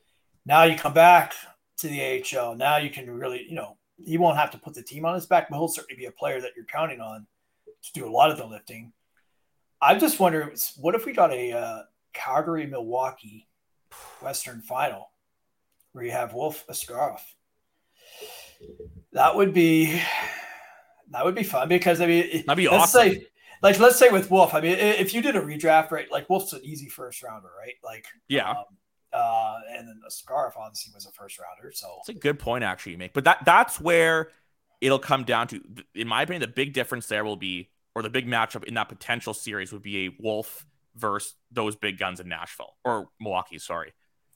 Now 0.45 0.63
you 0.63 0.75
come 0.75 0.93
back 0.93 1.33
to 1.77 1.87
the 1.87 2.23
AHL. 2.23 2.55
Now 2.55 2.77
you 2.77 2.89
can 2.89 3.09
really, 3.09 3.45
you 3.47 3.55
know, 3.55 3.77
he 4.03 4.17
won't 4.17 4.37
have 4.37 4.51
to 4.51 4.57
put 4.57 4.73
the 4.73 4.81
team 4.81 5.05
on 5.05 5.15
his 5.15 5.25
back, 5.27 5.49
but 5.49 5.57
he'll 5.57 5.67
certainly 5.67 5.99
be 5.99 6.05
a 6.05 6.11
player 6.11 6.41
that 6.41 6.51
you're 6.55 6.65
counting 6.65 6.99
on 6.99 7.27
to 7.83 7.93
do 7.93 8.07
a 8.07 8.09
lot 8.09 8.31
of 8.31 8.37
the 8.37 8.45
lifting. 8.45 8.91
I'm 9.81 9.99
just 9.99 10.19
wondering, 10.19 10.51
what 10.77 10.95
if 10.95 11.05
we 11.05 11.13
got 11.13 11.31
a 11.33 11.51
uh, 11.53 11.81
Calgary 12.13 12.67
Milwaukee 12.67 13.47
Western 14.21 14.61
Final 14.61 15.09
where 15.93 16.03
you 16.03 16.11
have 16.11 16.33
Wolf 16.33 16.65
Askarov? 16.67 17.19
That 19.13 19.35
would 19.35 19.53
be 19.53 20.01
that 21.09 21.25
would 21.25 21.35
be 21.35 21.43
fun 21.43 21.67
because 21.67 21.99
I 21.99 22.05
mean 22.05 22.43
that'd 22.45 22.57
be 22.57 22.67
awesome. 22.67 23.01
Say, 23.01 23.27
like 23.63 23.79
let's 23.79 23.97
say 23.97 24.09
with 24.09 24.29
Wolf, 24.29 24.53
I 24.53 24.61
mean 24.61 24.77
if 24.77 25.13
you 25.13 25.21
did 25.21 25.35
a 25.35 25.41
redraft, 25.41 25.91
right? 25.91 26.09
Like 26.11 26.29
Wolf's 26.29 26.53
an 26.53 26.61
easy 26.63 26.87
first 26.87 27.23
rounder, 27.23 27.49
right? 27.57 27.75
Like 27.83 28.05
yeah. 28.27 28.51
Um, 28.51 28.65
uh, 29.13 29.59
and 29.75 29.87
then 29.87 29.99
the 30.03 30.11
scarf 30.11 30.53
obviously 30.57 30.93
was 30.93 31.05
a 31.05 31.11
first 31.11 31.37
rounder. 31.37 31.71
So 31.73 31.97
it's 31.99 32.09
a 32.09 32.13
good 32.13 32.39
point 32.39 32.63
actually 32.63 32.93
you 32.93 32.97
make. 32.97 33.13
But 33.13 33.25
that 33.25 33.39
that's 33.45 33.79
where 33.79 34.29
it'll 34.79 34.99
come 34.99 35.23
down 35.23 35.47
to, 35.47 35.61
in 35.93 36.07
my 36.07 36.23
opinion, 36.23 36.41
the 36.41 36.47
big 36.47 36.73
difference 36.73 37.07
there 37.07 37.23
will 37.23 37.35
be, 37.35 37.69
or 37.95 38.01
the 38.01 38.09
big 38.09 38.27
matchup 38.27 38.63
in 38.63 38.75
that 38.75 38.89
potential 38.89 39.33
series 39.33 39.71
would 39.71 39.81
be 39.81 40.07
a 40.07 40.09
Wolf 40.19 40.65
versus 40.95 41.35
those 41.51 41.75
big 41.75 41.97
guns 41.97 42.19
in 42.19 42.27
Nashville 42.27 42.75
or 42.83 43.09
Milwaukee. 43.19 43.59
Sorry, 43.59 43.93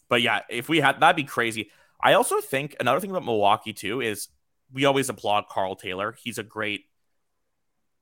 but 0.10 0.22
yeah, 0.22 0.42
if 0.50 0.70
we 0.70 0.80
had 0.80 1.00
that'd 1.00 1.16
be 1.16 1.24
crazy. 1.24 1.70
I 2.02 2.14
also 2.14 2.42
think 2.42 2.76
another 2.80 3.00
thing 3.00 3.10
about 3.10 3.26
Milwaukee 3.26 3.74
too 3.74 4.02
is 4.02 4.28
we 4.72 4.86
always 4.86 5.10
applaud 5.10 5.46
Karl 5.50 5.76
Taylor. 5.76 6.16
He's 6.22 6.38
a 6.38 6.44
great 6.44 6.82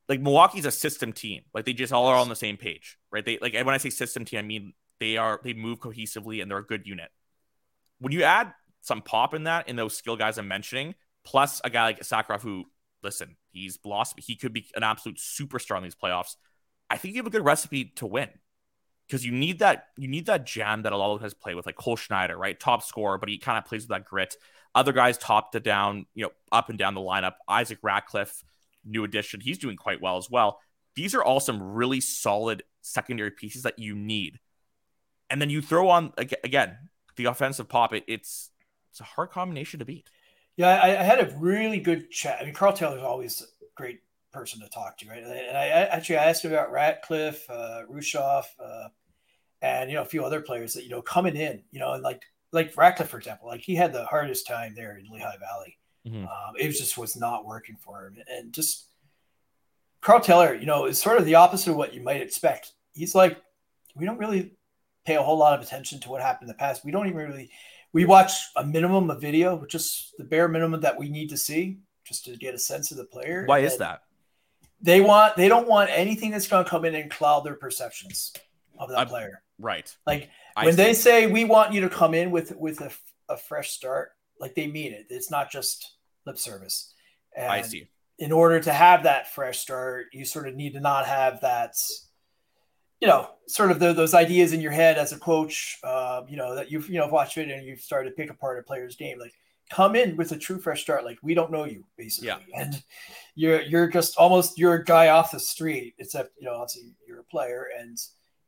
like 0.10 0.22
Milwaukee's 0.22 0.66
a 0.66 0.72
system 0.72 1.14
team. 1.14 1.44
Like 1.54 1.66
they 1.66 1.74
just 1.74 1.94
all 1.94 2.08
are 2.08 2.18
on 2.18 2.30
the 2.30 2.36
same 2.36 2.58
page, 2.58 2.98
right? 3.12 3.24
They 3.24 3.38
like 3.42 3.54
when 3.54 3.70
I 3.70 3.78
say 3.78 3.90
system 3.90 4.26
team, 4.26 4.40
I 4.40 4.44
mean 4.44 4.74
they 5.00 5.18
are 5.18 5.40
they 5.44 5.54
move 5.54 5.80
cohesively 5.80 6.42
and 6.42 6.50
they're 6.50 6.58
a 6.58 6.66
good 6.66 6.86
unit. 6.86 7.10
When 8.00 8.12
you 8.12 8.24
add 8.24 8.54
some 8.82 9.02
pop 9.02 9.34
in 9.34 9.46
that 9.46 9.70
in 9.70 9.76
those 9.76 9.96
skill 9.96 10.18
guys 10.18 10.38
I'm 10.38 10.48
mentioning, 10.48 10.96
plus 11.24 11.62
a 11.64 11.70
guy 11.70 11.86
like 11.86 12.00
Askarov 12.00 12.42
who 12.42 12.66
listen, 13.04 13.36
he's 13.52 13.78
blossomed. 13.78 14.24
He 14.24 14.36
could 14.36 14.54
be 14.54 14.68
an 14.76 14.84
absolute 14.84 15.18
superstar 15.18 15.78
in 15.78 15.84
these 15.84 15.96
playoffs. 15.96 16.36
I 16.90 16.98
think 16.98 17.16
you 17.16 17.20
have 17.20 17.28
a 17.28 17.32
good 17.32 17.46
recipe 17.46 17.86
to 17.96 18.06
win 18.06 18.30
because 19.08 19.26
you 19.26 19.32
need 19.32 19.60
that 19.60 19.88
you 19.98 20.08
need 20.08 20.28
that 20.28 20.46
jam 20.46 20.84
that 20.84 20.94
a 20.94 20.98
lot 20.98 21.14
of 21.14 21.22
guys 21.22 21.34
play 21.34 21.56
with, 21.56 21.66
like 21.66 21.76
Cole 21.76 21.96
Schneider, 21.96 22.38
right? 22.38 22.60
Top 22.60 22.84
scorer, 22.84 23.18
but 23.18 23.30
he 23.30 23.38
kind 23.38 23.58
of 23.58 23.66
plays 23.66 23.84
with 23.84 23.90
that 23.90 24.06
grit. 24.06 24.36
Other 24.76 24.92
guys 24.92 25.18
top 25.18 25.52
to 25.52 25.60
down, 25.60 26.06
you 26.16 26.24
know, 26.24 26.32
up 26.52 26.70
and 26.70 26.80
down 26.80 26.96
the 26.96 27.02
lineup. 27.02 27.34
Isaac 27.48 27.80
Ratcliffe, 27.82 28.44
new 28.84 29.04
addition, 29.04 29.40
he's 29.40 29.58
doing 29.60 29.78
quite 29.78 30.02
well 30.02 30.18
as 30.18 30.30
well. 30.30 30.60
These 30.96 31.16
are 31.16 31.24
all 31.24 31.40
some 31.40 31.62
really 31.62 32.02
solid 32.02 32.64
secondary 32.82 33.32
pieces 33.32 33.64
that 33.64 33.80
you 33.80 33.96
need 33.96 34.40
and 35.34 35.42
then 35.42 35.50
you 35.50 35.64
throw 35.64 35.90
on 35.90 36.14
again 36.18 36.78
the 37.16 37.26
offensive 37.26 37.68
pop. 37.68 37.92
It, 37.92 38.04
it's 38.08 38.52
it's 38.92 39.02
a 39.02 39.04
hard 39.04 39.32
combination 39.32 39.80
to 39.80 39.86
beat. 39.86 40.08
Yeah, 40.58 40.68
I, 40.70 41.00
I, 41.00 41.04
had 41.04 41.20
a 41.20 41.36
really 41.38 41.80
good 41.80 42.12
chat. 42.12 42.38
I 42.40 42.46
mean, 42.46 42.54
Karl 42.54 42.74
Taylor 42.74 42.98
is 42.98 43.04
always 43.04 43.42
a 43.42 43.66
great 43.76 44.02
person 44.32 44.60
to 44.62 44.70
talk 44.70 44.98
to, 45.00 45.10
right? 45.10 45.24
And 45.24 45.58
I, 45.58 45.64
I 45.64 45.82
actually 45.86 46.18
I 46.18 46.26
asked 46.26 46.46
him 46.46 46.52
about 46.52 46.72
Ratcliffe, 46.72 47.50
uh, 47.50 47.82
Rushoff, 47.92 48.46
uh, 48.64 48.90
and 49.62 49.90
you 49.90 49.96
know 49.96 50.04
a 50.04 50.06
few 50.06 50.24
other 50.24 50.42
players 50.42 50.74
that 50.74 50.84
you 50.84 50.90
know 50.90 51.02
coming 51.02 51.36
in, 51.36 51.64
you 51.72 51.80
know, 51.80 51.94
and 51.94 52.04
like 52.04 52.24
like 52.52 52.76
Ratcliffe, 52.78 53.10
for 53.10 53.18
example, 53.18 53.48
like 53.48 53.62
he 53.62 53.76
had 53.76 53.94
the 53.94 54.06
hardest 54.06 54.46
time 54.46 54.74
there 54.76 54.98
in 54.98 55.08
Lehigh 55.12 55.38
Valley. 55.38 55.78
Mm-hmm. 56.08 56.26
Um, 56.26 56.56
it 56.60 56.68
was 56.68 56.78
just 56.78 56.98
was 56.98 57.16
not 57.16 57.46
working 57.46 57.78
for 57.80 58.06
him, 58.06 58.18
and 58.30 58.54
just 58.54 58.86
Karl 60.02 60.20
Taylor, 60.20 60.54
you 60.54 60.66
know, 60.66 60.86
is 60.86 61.02
sort 61.02 61.18
of 61.18 61.26
the 61.26 61.36
opposite 61.36 61.72
of 61.72 61.78
what 61.78 61.94
you 61.94 62.02
might 62.02 62.22
expect. 62.22 62.74
He's 62.92 63.16
like, 63.16 63.42
we 63.96 64.06
don't 64.06 64.18
really 64.18 64.52
pay 65.06 65.16
a 65.16 65.24
whole 65.24 65.38
lot 65.38 65.58
of 65.58 65.66
attention 65.66 66.00
to 66.02 66.10
what 66.10 66.22
happened 66.22 66.50
in 66.50 66.54
the 66.54 66.60
past. 66.60 66.86
We 66.86 66.92
don't 66.92 67.08
even 67.08 67.18
really 67.18 67.50
we 67.94 68.06
watch 68.06 68.32
a 68.56 68.66
minimum 68.66 69.10
of 69.10 69.22
video, 69.22 69.66
just 69.68 70.18
the 70.18 70.24
bare 70.24 70.48
minimum 70.48 70.82
that 70.82 70.98
we 70.98 71.10
need 71.10 71.30
to 71.30 71.38
see 71.38 71.78
just 72.04 72.26
to 72.26 72.36
get 72.36 72.54
a 72.54 72.60
sense 72.60 72.92
of 72.92 72.98
the 72.98 73.06
player. 73.06 73.46
Why 73.46 73.60
is 73.60 73.78
that? 73.78 74.02
They 74.82 75.00
want 75.00 75.38
they 75.38 75.48
don't 75.48 75.68
want 75.68 75.90
anything 75.94 76.32
that's 76.32 76.48
going 76.48 76.66
to 76.66 76.70
come 76.70 76.84
in 76.84 76.96
and 76.96 77.10
cloud 77.10 77.46
their 77.46 77.56
perceptions 77.56 78.34
of 78.78 78.90
that 78.90 78.98
I, 78.98 79.06
player. 79.06 79.42
Right. 79.60 79.96
Like 80.06 80.30
I 80.58 80.66
when 80.66 80.74
see. 80.74 80.84
they 80.84 80.94
say 80.94 81.28
we 81.28 81.46
want 81.46 81.72
you 81.72 81.82
to 81.82 81.90
come 81.90 82.14
in 82.14 82.32
with 82.32 82.54
with 82.58 82.82
a, 82.82 82.92
a 83.30 83.38
fresh 83.38 83.70
start, 83.70 84.12
like 84.40 84.56
they 84.56 84.68
mean 84.68 84.92
it. 84.92 85.06
It's 85.10 85.32
not 85.32 85.52
just 85.52 85.94
lip 86.26 86.38
service. 86.38 86.94
And 87.36 87.50
I 87.50 87.62
see. 87.62 87.88
In 88.20 88.32
order 88.32 88.60
to 88.60 88.74
have 88.74 89.04
that 89.04 89.34
fresh 89.34 89.60
start, 89.60 90.08
you 90.14 90.26
sort 90.26 90.48
of 90.48 90.56
need 90.56 90.74
to 90.74 90.80
not 90.80 91.06
have 91.06 91.42
that 91.42 91.76
you 93.04 93.10
know, 93.10 93.28
sort 93.48 93.70
of 93.70 93.80
the, 93.80 93.92
those 93.92 94.14
ideas 94.14 94.54
in 94.54 94.62
your 94.62 94.72
head 94.72 94.98
as 94.98 95.12
a 95.12 95.20
coach, 95.20 95.78
uh, 95.84 96.22
you 96.30 96.38
know, 96.38 96.56
that 96.56 96.72
you've, 96.72 96.88
you 96.88 96.98
know, 96.98 97.08
watched 97.08 97.38
it 97.38 97.52
and 97.52 97.66
you've 97.68 97.82
started 97.82 98.10
to 98.10 98.16
pick 98.16 98.30
apart 98.30 98.58
a 98.58 98.64
player's 98.64 98.96
game. 98.96 99.20
Like 99.20 99.34
come 99.70 99.98
in 99.98 100.16
with 100.16 100.32
a 100.32 100.38
true 100.38 100.58
fresh 100.58 100.84
start. 100.84 101.04
Like 101.04 101.18
we 101.22 101.34
don't 101.34 101.52
know 101.52 101.66
you 101.66 101.84
basically. 101.98 102.30
Yeah. 102.30 102.38
And 102.56 102.82
you're, 103.36 103.62
you're 103.64 103.90
just 103.90 104.16
almost, 104.16 104.58
you're 104.58 104.76
a 104.76 104.86
guy 104.86 105.10
off 105.10 105.32
the 105.32 105.40
street, 105.42 105.96
except, 106.00 106.32
you 106.40 106.46
know, 106.46 106.54
obviously 106.54 106.96
you're 107.06 107.20
a 107.20 107.26
player 107.26 107.68
and, 107.78 107.98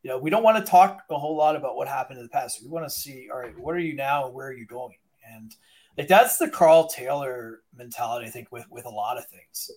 you 0.04 0.10
know, 0.10 0.18
we 0.18 0.30
don't 0.30 0.42
want 0.42 0.64
to 0.64 0.72
talk 0.72 1.04
a 1.10 1.20
whole 1.20 1.36
lot 1.36 1.58
about 1.58 1.76
what 1.76 1.90
happened 1.90 2.20
in 2.20 2.24
the 2.24 2.30
past. 2.30 2.64
We 2.64 2.70
want 2.70 2.86
to 2.86 2.90
see, 2.90 3.28
all 3.30 3.40
right, 3.40 3.60
what 3.60 3.76
are 3.76 3.80
you 3.80 3.94
now 3.94 4.26
and 4.28 4.34
where 4.34 4.48
are 4.48 4.54
you 4.54 4.66
going? 4.66 4.96
And 5.36 5.54
like, 5.98 6.08
that's 6.08 6.38
the 6.38 6.50
Karl 6.50 6.88
Taylor 6.88 7.60
mentality, 7.76 8.26
I 8.26 8.30
think, 8.30 8.54
with, 8.54 8.72
with 8.72 8.86
a 8.86 8.90
lot 8.90 9.18
of 9.18 9.28
things, 9.28 9.70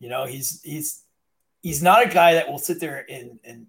you 0.00 0.08
know, 0.08 0.26
he's, 0.26 0.60
he's, 0.64 1.04
he's 1.62 1.84
not 1.84 2.04
a 2.04 2.08
guy 2.08 2.34
that 2.34 2.48
will 2.50 2.58
sit 2.58 2.80
there 2.80 3.06
and, 3.08 3.38
and 3.44 3.68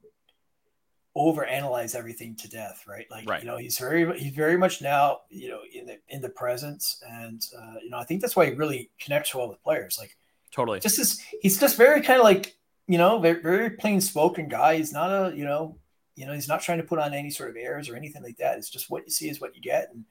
over 1.15 1.45
analyze 1.45 1.95
everything 1.95 2.35
to 2.35 2.49
death, 2.49 2.83
right? 2.87 3.05
Like, 3.09 3.27
right. 3.27 3.41
you 3.41 3.47
know, 3.47 3.55
he's 3.55 3.77
very, 3.77 4.19
he's 4.19 4.33
very 4.33 4.57
much 4.57 4.81
now, 4.81 5.21
you 5.29 5.47
know, 5.49 5.59
in 5.73 5.85
the, 5.85 5.97
in 6.09 6.21
the 6.21 6.29
presence. 6.29 7.01
And, 7.09 7.41
uh, 7.57 7.75
you 7.81 7.89
know, 7.89 7.97
I 7.97 8.03
think 8.03 8.21
that's 8.21 8.35
why 8.35 8.47
he 8.47 8.51
really 8.51 8.91
connects 8.99 9.33
well 9.33 9.47
with 9.47 9.63
players. 9.63 9.97
Like 9.97 10.17
totally 10.51 10.81
just 10.81 10.97
this, 10.97 11.21
he's 11.41 11.59
just 11.59 11.77
very 11.77 12.01
kind 12.01 12.19
of 12.19 12.25
like, 12.25 12.57
you 12.87 12.97
know, 12.97 13.19
very, 13.19 13.41
very 13.41 13.69
plain 13.69 14.01
spoken 14.01 14.49
guy. 14.49 14.75
He's 14.75 14.91
not 14.91 15.09
a, 15.09 15.35
you 15.35 15.45
know, 15.45 15.77
you 16.15 16.25
know, 16.25 16.33
he's 16.33 16.49
not 16.49 16.61
trying 16.61 16.79
to 16.79 16.83
put 16.83 16.99
on 16.99 17.13
any 17.13 17.29
sort 17.29 17.49
of 17.49 17.55
airs 17.55 17.89
or 17.89 17.95
anything 17.95 18.23
like 18.23 18.37
that. 18.37 18.57
It's 18.57 18.69
just 18.69 18.89
what 18.89 19.05
you 19.05 19.11
see 19.11 19.29
is 19.29 19.39
what 19.39 19.55
you 19.55 19.61
get. 19.61 19.89
And, 19.93 20.03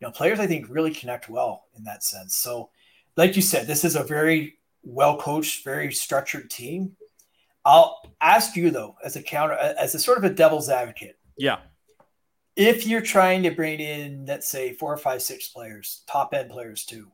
you 0.00 0.06
know, 0.06 0.12
players, 0.12 0.38
I 0.38 0.46
think 0.46 0.66
really 0.68 0.94
connect 0.94 1.28
well 1.28 1.64
in 1.76 1.82
that 1.84 2.04
sense. 2.04 2.36
So 2.36 2.70
like 3.16 3.34
you 3.34 3.42
said, 3.42 3.66
this 3.66 3.84
is 3.84 3.96
a 3.96 4.04
very 4.04 4.58
well 4.84 5.16
coached, 5.16 5.64
very 5.64 5.92
structured 5.92 6.48
team 6.48 6.96
I'll 7.64 8.02
ask 8.20 8.56
you 8.56 8.70
though, 8.70 8.96
as 9.04 9.16
a 9.16 9.22
counter, 9.22 9.54
as 9.54 9.94
a 9.94 9.98
sort 9.98 10.18
of 10.18 10.24
a 10.24 10.30
devil's 10.30 10.68
advocate. 10.68 11.18
Yeah. 11.36 11.58
If 12.56 12.86
you're 12.86 13.00
trying 13.00 13.42
to 13.44 13.50
bring 13.50 13.80
in, 13.80 14.26
let's 14.26 14.48
say, 14.48 14.74
four 14.74 14.92
or 14.92 14.96
five, 14.96 15.22
six 15.22 15.48
players, 15.48 16.02
top 16.06 16.34
end 16.34 16.50
players 16.50 16.84
too, 16.84 17.08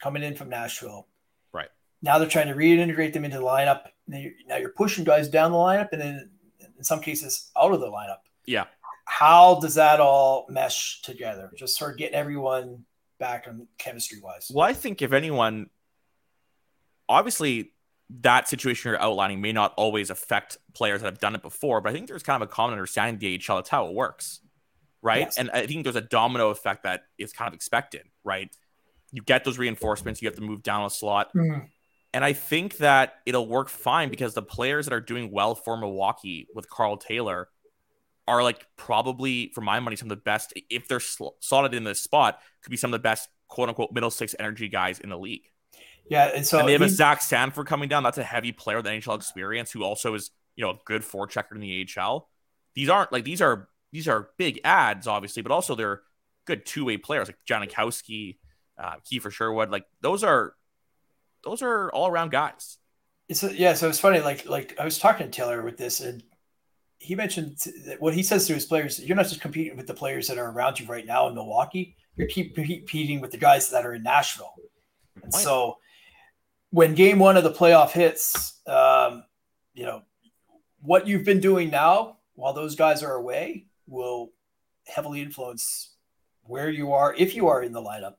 coming 0.00 0.22
in 0.22 0.34
from 0.34 0.48
Nashville. 0.48 1.08
Right. 1.52 1.68
Now 2.00 2.18
they're 2.18 2.28
trying 2.28 2.48
to 2.48 2.54
reintegrate 2.54 3.12
them 3.12 3.24
into 3.24 3.38
the 3.38 3.44
lineup. 3.44 3.82
Now 4.06 4.18
you're, 4.18 4.32
now 4.46 4.56
you're 4.56 4.70
pushing 4.70 5.04
guys 5.04 5.28
down 5.28 5.52
the 5.52 5.58
lineup 5.58 5.88
and 5.92 6.00
then 6.00 6.30
in 6.78 6.84
some 6.84 7.00
cases 7.00 7.50
out 7.60 7.72
of 7.72 7.80
the 7.80 7.86
lineup. 7.86 8.18
Yeah. 8.46 8.64
How 9.04 9.60
does 9.60 9.74
that 9.74 10.00
all 10.00 10.46
mesh 10.48 11.02
together? 11.02 11.50
Just 11.56 11.76
sort 11.76 11.92
of 11.92 11.98
getting 11.98 12.14
everyone 12.14 12.84
back 13.18 13.46
on 13.46 13.66
chemistry 13.78 14.20
wise. 14.20 14.50
Well, 14.52 14.66
I 14.66 14.72
think 14.72 15.02
if 15.02 15.12
anyone, 15.12 15.70
obviously 17.08 17.72
that 18.20 18.48
situation 18.48 18.90
you're 18.90 19.00
outlining 19.00 19.40
may 19.40 19.52
not 19.52 19.72
always 19.76 20.10
affect 20.10 20.58
players 20.74 21.00
that 21.00 21.06
have 21.06 21.18
done 21.18 21.34
it 21.34 21.42
before, 21.42 21.80
but 21.80 21.90
I 21.90 21.92
think 21.92 22.08
there's 22.08 22.22
kind 22.22 22.42
of 22.42 22.48
a 22.48 22.52
common 22.52 22.74
understanding 22.74 23.18
the 23.18 23.40
AHL. 23.48 23.56
That's 23.56 23.70
how 23.70 23.86
it 23.86 23.94
works, 23.94 24.40
right? 25.00 25.20
Yes. 25.20 25.38
And 25.38 25.50
I 25.50 25.66
think 25.66 25.84
there's 25.84 25.96
a 25.96 26.00
domino 26.02 26.50
effect 26.50 26.82
that 26.82 27.02
is 27.18 27.32
kind 27.32 27.48
of 27.48 27.54
expected, 27.54 28.02
right? 28.24 28.54
You 29.12 29.22
get 29.22 29.44
those 29.44 29.58
reinforcements, 29.58 30.20
you 30.20 30.28
have 30.28 30.36
to 30.36 30.42
move 30.42 30.62
down 30.62 30.84
a 30.84 30.90
slot. 30.90 31.32
Mm-hmm. 31.34 31.66
And 32.14 32.24
I 32.24 32.34
think 32.34 32.78
that 32.78 33.14
it'll 33.24 33.46
work 33.46 33.70
fine 33.70 34.10
because 34.10 34.34
the 34.34 34.42
players 34.42 34.86
that 34.86 34.92
are 34.92 35.00
doing 35.00 35.30
well 35.30 35.54
for 35.54 35.76
Milwaukee 35.78 36.46
with 36.54 36.68
Karl 36.68 36.98
Taylor 36.98 37.48
are 38.28 38.42
like 38.42 38.66
probably, 38.76 39.50
for 39.54 39.62
my 39.62 39.80
money, 39.80 39.96
some 39.96 40.06
of 40.06 40.16
the 40.16 40.22
best. 40.22 40.52
If 40.68 40.88
they're 40.88 41.00
slotted 41.00 41.74
in 41.74 41.84
this 41.84 42.02
spot, 42.02 42.40
could 42.62 42.70
be 42.70 42.76
some 42.76 42.92
of 42.92 42.92
the 42.92 43.02
best 43.02 43.28
quote 43.48 43.68
unquote 43.68 43.92
middle 43.92 44.10
six 44.10 44.34
energy 44.38 44.68
guys 44.68 45.00
in 45.00 45.08
the 45.08 45.18
league. 45.18 45.44
Yeah, 46.12 46.30
and 46.34 46.46
so 46.46 46.58
and 46.58 46.68
they 46.68 46.72
have 46.72 46.82
he, 46.82 46.88
a 46.88 46.90
Zach 46.90 47.22
Sanford 47.22 47.66
coming 47.66 47.88
down. 47.88 48.02
That's 48.02 48.18
a 48.18 48.22
heavy 48.22 48.52
player 48.52 48.76
with 48.76 48.84
NHL 48.84 49.16
experience 49.16 49.72
who 49.72 49.82
also 49.82 50.12
is 50.12 50.30
you 50.56 50.62
know 50.62 50.72
a 50.72 50.78
good 50.84 51.00
forechecker 51.00 51.52
in 51.52 51.60
the 51.60 51.88
AHL. 51.98 52.28
these 52.74 52.90
aren't 52.90 53.12
like 53.12 53.24
these 53.24 53.40
are 53.40 53.70
these 53.92 54.06
are 54.06 54.28
big 54.36 54.60
ads, 54.62 55.06
obviously, 55.06 55.40
but 55.40 55.50
also 55.50 55.74
they're 55.74 56.02
good 56.44 56.66
two 56.66 56.84
way 56.84 56.98
players 56.98 57.28
like 57.28 57.38
Jankowski, 57.48 58.36
uh, 58.76 58.96
Kiefer 59.10 59.32
Sherwood. 59.32 59.70
Like 59.70 59.86
those 60.02 60.22
are 60.22 60.52
those 61.44 61.62
are 61.62 61.90
all 61.92 62.08
around 62.08 62.30
guys. 62.30 62.76
It's 63.30 63.42
a, 63.42 63.56
yeah. 63.56 63.72
So 63.72 63.88
it's 63.88 63.98
funny. 63.98 64.20
Like 64.20 64.44
like 64.44 64.76
I 64.78 64.84
was 64.84 64.98
talking 64.98 65.30
to 65.30 65.32
Taylor 65.32 65.62
with 65.62 65.78
this, 65.78 66.02
and 66.02 66.22
he 66.98 67.14
mentioned 67.14 67.56
that 67.86 68.02
what 68.02 68.12
he 68.12 68.22
says 68.22 68.46
to 68.48 68.52
his 68.52 68.66
players: 68.66 69.00
you're 69.00 69.16
not 69.16 69.28
just 69.28 69.40
competing 69.40 69.78
with 69.78 69.86
the 69.86 69.94
players 69.94 70.28
that 70.28 70.36
are 70.36 70.50
around 70.50 70.78
you 70.78 70.86
right 70.86 71.06
now 71.06 71.26
in 71.28 71.34
Milwaukee. 71.34 71.96
You're 72.16 72.28
keep 72.28 72.54
competing 72.54 73.22
with 73.22 73.30
the 73.30 73.38
guys 73.38 73.70
that 73.70 73.86
are 73.86 73.94
in 73.94 74.02
Nashville. 74.02 74.52
And 75.22 75.32
so 75.32 75.78
when 76.72 76.94
game 76.94 77.18
one 77.18 77.36
of 77.36 77.44
the 77.44 77.52
playoff 77.52 77.90
hits, 77.90 78.60
um, 78.66 79.24
you 79.74 79.84
know 79.84 80.02
what 80.80 81.06
you've 81.06 81.24
been 81.24 81.40
doing 81.40 81.70
now 81.70 82.16
while 82.34 82.52
those 82.52 82.74
guys 82.74 83.02
are 83.02 83.14
away 83.14 83.66
will 83.86 84.32
heavily 84.86 85.20
influence 85.22 85.94
where 86.42 86.68
you 86.70 86.92
are 86.92 87.14
if 87.16 87.36
you 87.36 87.46
are 87.46 87.62
in 87.62 87.72
the 87.72 87.80
lineup 87.80 88.14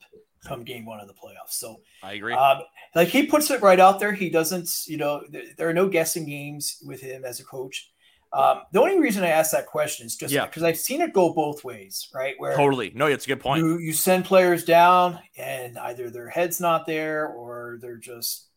come 0.45 0.63
game 0.63 0.85
one 0.85 0.99
of 0.99 1.07
the 1.07 1.13
playoffs. 1.13 1.51
So 1.51 1.81
I 2.01 2.13
agree. 2.13 2.33
Um, 2.33 2.59
like 2.95 3.07
he 3.07 3.25
puts 3.25 3.49
it 3.49 3.61
right 3.61 3.79
out 3.79 3.99
there. 3.99 4.11
He 4.11 4.29
doesn't, 4.29 4.69
you 4.87 4.97
know, 4.97 5.23
th- 5.31 5.55
there 5.57 5.69
are 5.69 5.73
no 5.73 5.87
guessing 5.87 6.25
games 6.25 6.77
with 6.85 7.01
him 7.01 7.25
as 7.25 7.39
a 7.39 7.45
coach. 7.45 7.91
Um, 8.33 8.63
the 8.71 8.81
only 8.81 8.99
reason 8.99 9.23
I 9.23 9.27
ask 9.29 9.51
that 9.51 9.67
question 9.67 10.07
is 10.07 10.15
just 10.15 10.33
Yeah. 10.33 10.45
because 10.45 10.63
I've 10.63 10.77
seen 10.79 11.01
it 11.01 11.13
go 11.13 11.33
both 11.33 11.63
ways, 11.63 12.09
right? 12.13 12.33
Where 12.39 12.55
totally. 12.55 12.91
No, 12.95 13.05
it's 13.05 13.25
a 13.25 13.27
good 13.27 13.39
point. 13.39 13.59
you 13.63 13.77
you 13.77 13.93
send 13.93 14.25
players 14.25 14.63
down 14.65 15.19
and 15.37 15.77
either 15.77 16.09
their 16.09 16.29
head's 16.29 16.59
not 16.59 16.85
there 16.87 17.27
or 17.27 17.77
they're 17.81 17.97
just 17.97 18.47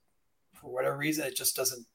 for 0.55 0.69
whatever 0.73 0.97
reason 0.97 1.27
it 1.27 1.37
just 1.37 1.55
doesn't 1.57 1.87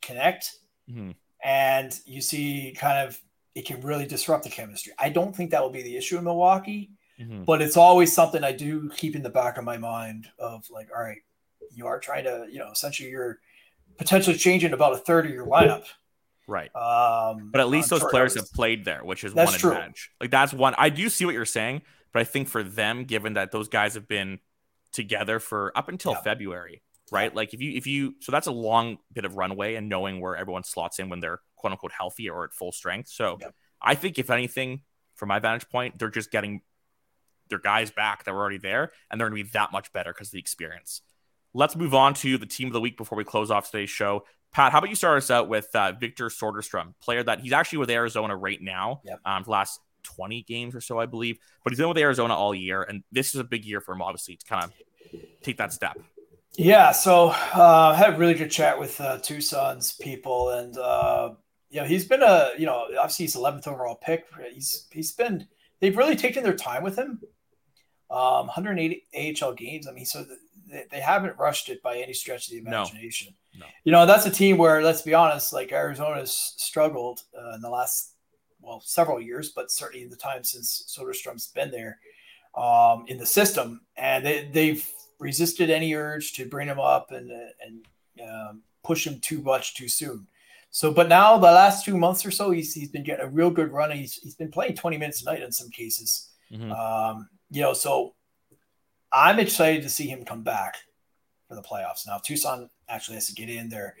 connect 0.00 0.52
Mhm. 0.90 1.14
and 1.42 1.98
you 2.06 2.20
see 2.20 2.72
kind 2.78 3.06
of 3.06 3.20
it 3.54 3.66
can 3.66 3.80
really 3.82 4.06
disrupt 4.06 4.44
the 4.44 4.50
chemistry. 4.50 4.92
I 4.98 5.08
don't 5.10 5.34
think 5.36 5.50
that 5.50 5.60
will 5.62 5.70
be 5.70 5.82
the 5.82 5.96
issue 5.96 6.16
in 6.16 6.24
Milwaukee, 6.24 6.90
Mhm. 7.20 7.44
but 7.44 7.60
it's 7.60 7.76
always 7.76 8.10
something 8.12 8.42
I 8.42 8.52
do 8.52 8.88
keep 8.90 9.14
in 9.14 9.22
the 9.22 9.28
back 9.28 9.58
of 9.58 9.64
my 9.64 9.76
mind 9.76 10.30
of 10.38 10.70
like, 10.70 10.88
all 10.96 11.02
right, 11.02 11.18
you 11.74 11.86
are 11.86 11.98
trying 12.00 12.24
to, 12.24 12.46
you 12.50 12.58
know, 12.58 12.70
essentially 12.70 13.10
you're 13.10 13.40
potentially 13.98 14.36
changing 14.38 14.72
about 14.72 14.92
a 14.94 14.98
third 14.98 15.26
of 15.26 15.32
your 15.32 15.46
lineup. 15.46 15.84
Right. 16.48 16.74
Um, 16.74 17.50
But 17.52 17.60
at 17.60 17.68
least 17.68 17.90
those 17.90 18.04
players 18.04 18.34
have 18.34 18.52
played 18.52 18.84
there, 18.84 19.04
which 19.04 19.24
is 19.24 19.32
That's 19.34 19.52
one 19.52 19.60
true. 19.60 19.70
advantage. 19.72 20.10
Like 20.20 20.30
that's 20.30 20.52
one. 20.52 20.74
I 20.76 20.88
do 20.88 21.08
see 21.08 21.24
what 21.24 21.34
you're 21.34 21.44
saying, 21.44 21.82
but 22.12 22.20
I 22.20 22.24
think 22.24 22.48
for 22.48 22.62
them, 22.62 23.04
given 23.04 23.34
that 23.34 23.52
those 23.52 23.68
guys 23.68 23.94
have 23.94 24.08
been 24.08 24.40
together 24.92 25.38
for 25.38 25.72
up 25.76 25.88
until 25.88 26.12
Yeah. 26.12 26.20
February, 26.22 26.82
right? 27.10 27.34
Like 27.34 27.54
if 27.54 27.60
you 27.60 27.72
if 27.72 27.86
you 27.86 28.14
so 28.20 28.32
that's 28.32 28.46
a 28.46 28.52
long 28.52 28.98
bit 29.12 29.24
of 29.24 29.36
runway 29.36 29.76
and 29.76 29.88
knowing 29.88 30.20
where 30.20 30.36
everyone 30.36 30.64
slots 30.64 30.98
in 30.98 31.08
when 31.08 31.20
they're 31.20 31.38
quote 31.56 31.72
unquote 31.72 31.92
healthy 31.92 32.28
or 32.28 32.44
at 32.44 32.52
full 32.52 32.72
strength. 32.72 33.08
So 33.08 33.38
Yeah. 33.40 33.48
I 33.80 33.94
think 33.94 34.18
if 34.18 34.28
anything, 34.30 34.82
from 35.14 35.28
my 35.28 35.38
vantage 35.38 35.68
point, 35.68 35.98
they're 35.98 36.10
just 36.10 36.30
getting 36.30 36.60
their 37.48 37.58
guys 37.58 37.90
back 37.90 38.24
that 38.24 38.32
were 38.32 38.40
already 38.40 38.58
there, 38.58 38.90
and 39.10 39.20
they're 39.20 39.28
going 39.28 39.38
to 39.40 39.44
be 39.44 39.50
that 39.52 39.72
much 39.72 39.92
better 39.92 40.12
because 40.12 40.28
of 40.28 40.32
the 40.32 40.38
experience. 40.38 41.02
Let's 41.54 41.76
move 41.76 41.92
on 41.94 42.14
to 42.14 42.38
the 42.38 42.46
team 42.46 42.68
of 42.68 42.72
the 42.72 42.80
week 42.80 42.96
before 42.96 43.16
we 43.18 43.24
close 43.24 43.50
off 43.50 43.70
today's 43.70 43.90
show. 43.90 44.24
Pat, 44.52 44.72
how 44.72 44.78
about 44.78 44.90
you 44.90 44.96
start 44.96 45.16
us 45.16 45.30
out 45.30 45.48
with 45.48 45.68
uh, 45.74 45.92
Victor 45.92 46.26
Soderstrom, 46.28 46.94
player 47.00 47.22
that 47.22 47.40
he's 47.40 47.52
actually 47.52 47.78
with 47.78 47.90
Arizona 47.90 48.36
right 48.36 48.60
now, 48.60 49.00
Yep. 49.04 49.20
um, 49.24 49.42
for 49.42 49.46
the 49.46 49.50
last 49.52 49.80
20 50.02 50.42
games 50.42 50.74
or 50.74 50.80
so, 50.80 50.98
I 50.98 51.06
believe. 51.06 51.38
But 51.64 51.72
he's 51.72 51.78
been 51.78 51.88
with 51.88 51.98
Arizona 51.98 52.34
all 52.34 52.54
year, 52.54 52.82
and 52.82 53.02
this 53.10 53.34
is 53.34 53.40
a 53.40 53.44
big 53.44 53.64
year 53.64 53.80
for 53.80 53.92
him, 53.92 54.02
obviously, 54.02 54.36
to 54.36 54.46
kind 54.46 54.64
of 54.64 54.72
take 55.42 55.56
that 55.56 55.72
step. 55.72 55.98
Yeah, 56.56 56.92
so 56.92 57.28
uh, 57.28 57.92
I 57.94 57.96
had 57.96 58.14
a 58.14 58.18
really 58.18 58.34
good 58.34 58.50
chat 58.50 58.78
with 58.78 59.00
uh, 59.00 59.18
Tucson's 59.20 59.92
people, 59.92 60.50
and 60.50 60.76
uh, 60.76 61.30
you 61.70 61.80
know 61.80 61.86
he's 61.86 62.04
been 62.04 62.22
a 62.22 62.50
you 62.58 62.66
know 62.66 62.88
obviously 62.98 63.24
he's 63.24 63.36
11th 63.36 63.66
overall 63.68 63.94
pick. 63.94 64.26
He's 64.52 64.86
he's 64.92 65.12
been 65.12 65.46
they've 65.80 65.96
really 65.96 66.16
taken 66.16 66.42
their 66.44 66.54
time 66.54 66.82
with 66.82 66.96
him. 66.98 67.20
Um, 68.10 68.48
180 68.48 69.06
AHL 69.42 69.54
games. 69.54 69.88
I 69.88 69.92
mean, 69.92 70.04
so 70.04 70.26
they, 70.70 70.84
they 70.90 71.00
haven't 71.00 71.38
rushed 71.38 71.70
it 71.70 71.82
by 71.82 71.96
any 71.96 72.12
stretch 72.12 72.48
of 72.48 72.52
the 72.52 72.58
imagination. 72.58 73.28
No. 73.30 73.36
You 73.84 73.92
know 73.92 74.06
that's 74.06 74.26
a 74.26 74.30
team 74.30 74.56
where 74.56 74.82
let's 74.82 75.02
be 75.02 75.14
honest, 75.14 75.52
like 75.52 75.72
Arizona's 75.72 76.54
struggled 76.56 77.22
uh, 77.36 77.54
in 77.54 77.60
the 77.60 77.70
last 77.70 78.14
well 78.60 78.80
several 78.84 79.20
years, 79.20 79.50
but 79.50 79.70
certainly 79.70 80.04
in 80.04 80.10
the 80.10 80.16
time 80.16 80.44
since 80.44 80.96
Soderstrom's 80.96 81.48
been 81.48 81.70
there 81.70 81.98
um, 82.54 83.04
in 83.08 83.18
the 83.18 83.26
system, 83.26 83.82
and 83.96 84.24
they, 84.24 84.48
they've 84.52 84.88
resisted 85.18 85.70
any 85.70 85.94
urge 85.94 86.32
to 86.34 86.46
bring 86.46 86.68
him 86.68 86.80
up 86.80 87.10
and 87.10 87.30
and 87.30 87.86
um, 88.22 88.62
push 88.82 89.06
him 89.06 89.20
too 89.20 89.42
much 89.42 89.74
too 89.74 89.88
soon. 89.88 90.26
So, 90.70 90.90
but 90.90 91.08
now 91.08 91.36
the 91.36 91.52
last 91.52 91.84
two 91.84 91.98
months 91.98 92.24
or 92.24 92.30
so, 92.30 92.50
he's 92.50 92.72
he's 92.72 92.88
been 92.88 93.04
getting 93.04 93.26
a 93.26 93.28
real 93.28 93.50
good 93.50 93.72
run. 93.72 93.90
He's 93.90 94.14
he's 94.14 94.34
been 94.34 94.50
playing 94.50 94.74
20 94.74 94.96
minutes 94.96 95.22
a 95.22 95.26
night 95.26 95.42
in 95.42 95.52
some 95.52 95.70
cases. 95.70 96.30
Mhm. 96.50 96.72
Um, 96.72 97.28
you 97.50 97.60
know, 97.60 97.74
so 97.74 98.14
I'm 99.12 99.38
excited 99.38 99.82
to 99.82 99.90
see 99.90 100.06
him 100.06 100.24
come 100.24 100.42
back 100.42 100.76
for 101.48 101.54
the 101.54 101.62
playoffs. 101.62 102.06
Now, 102.06 102.18
Tucson 102.18 102.70
actually 102.92 103.14
has 103.14 103.26
to 103.28 103.34
get 103.34 103.48
in 103.48 103.68
there. 103.68 103.96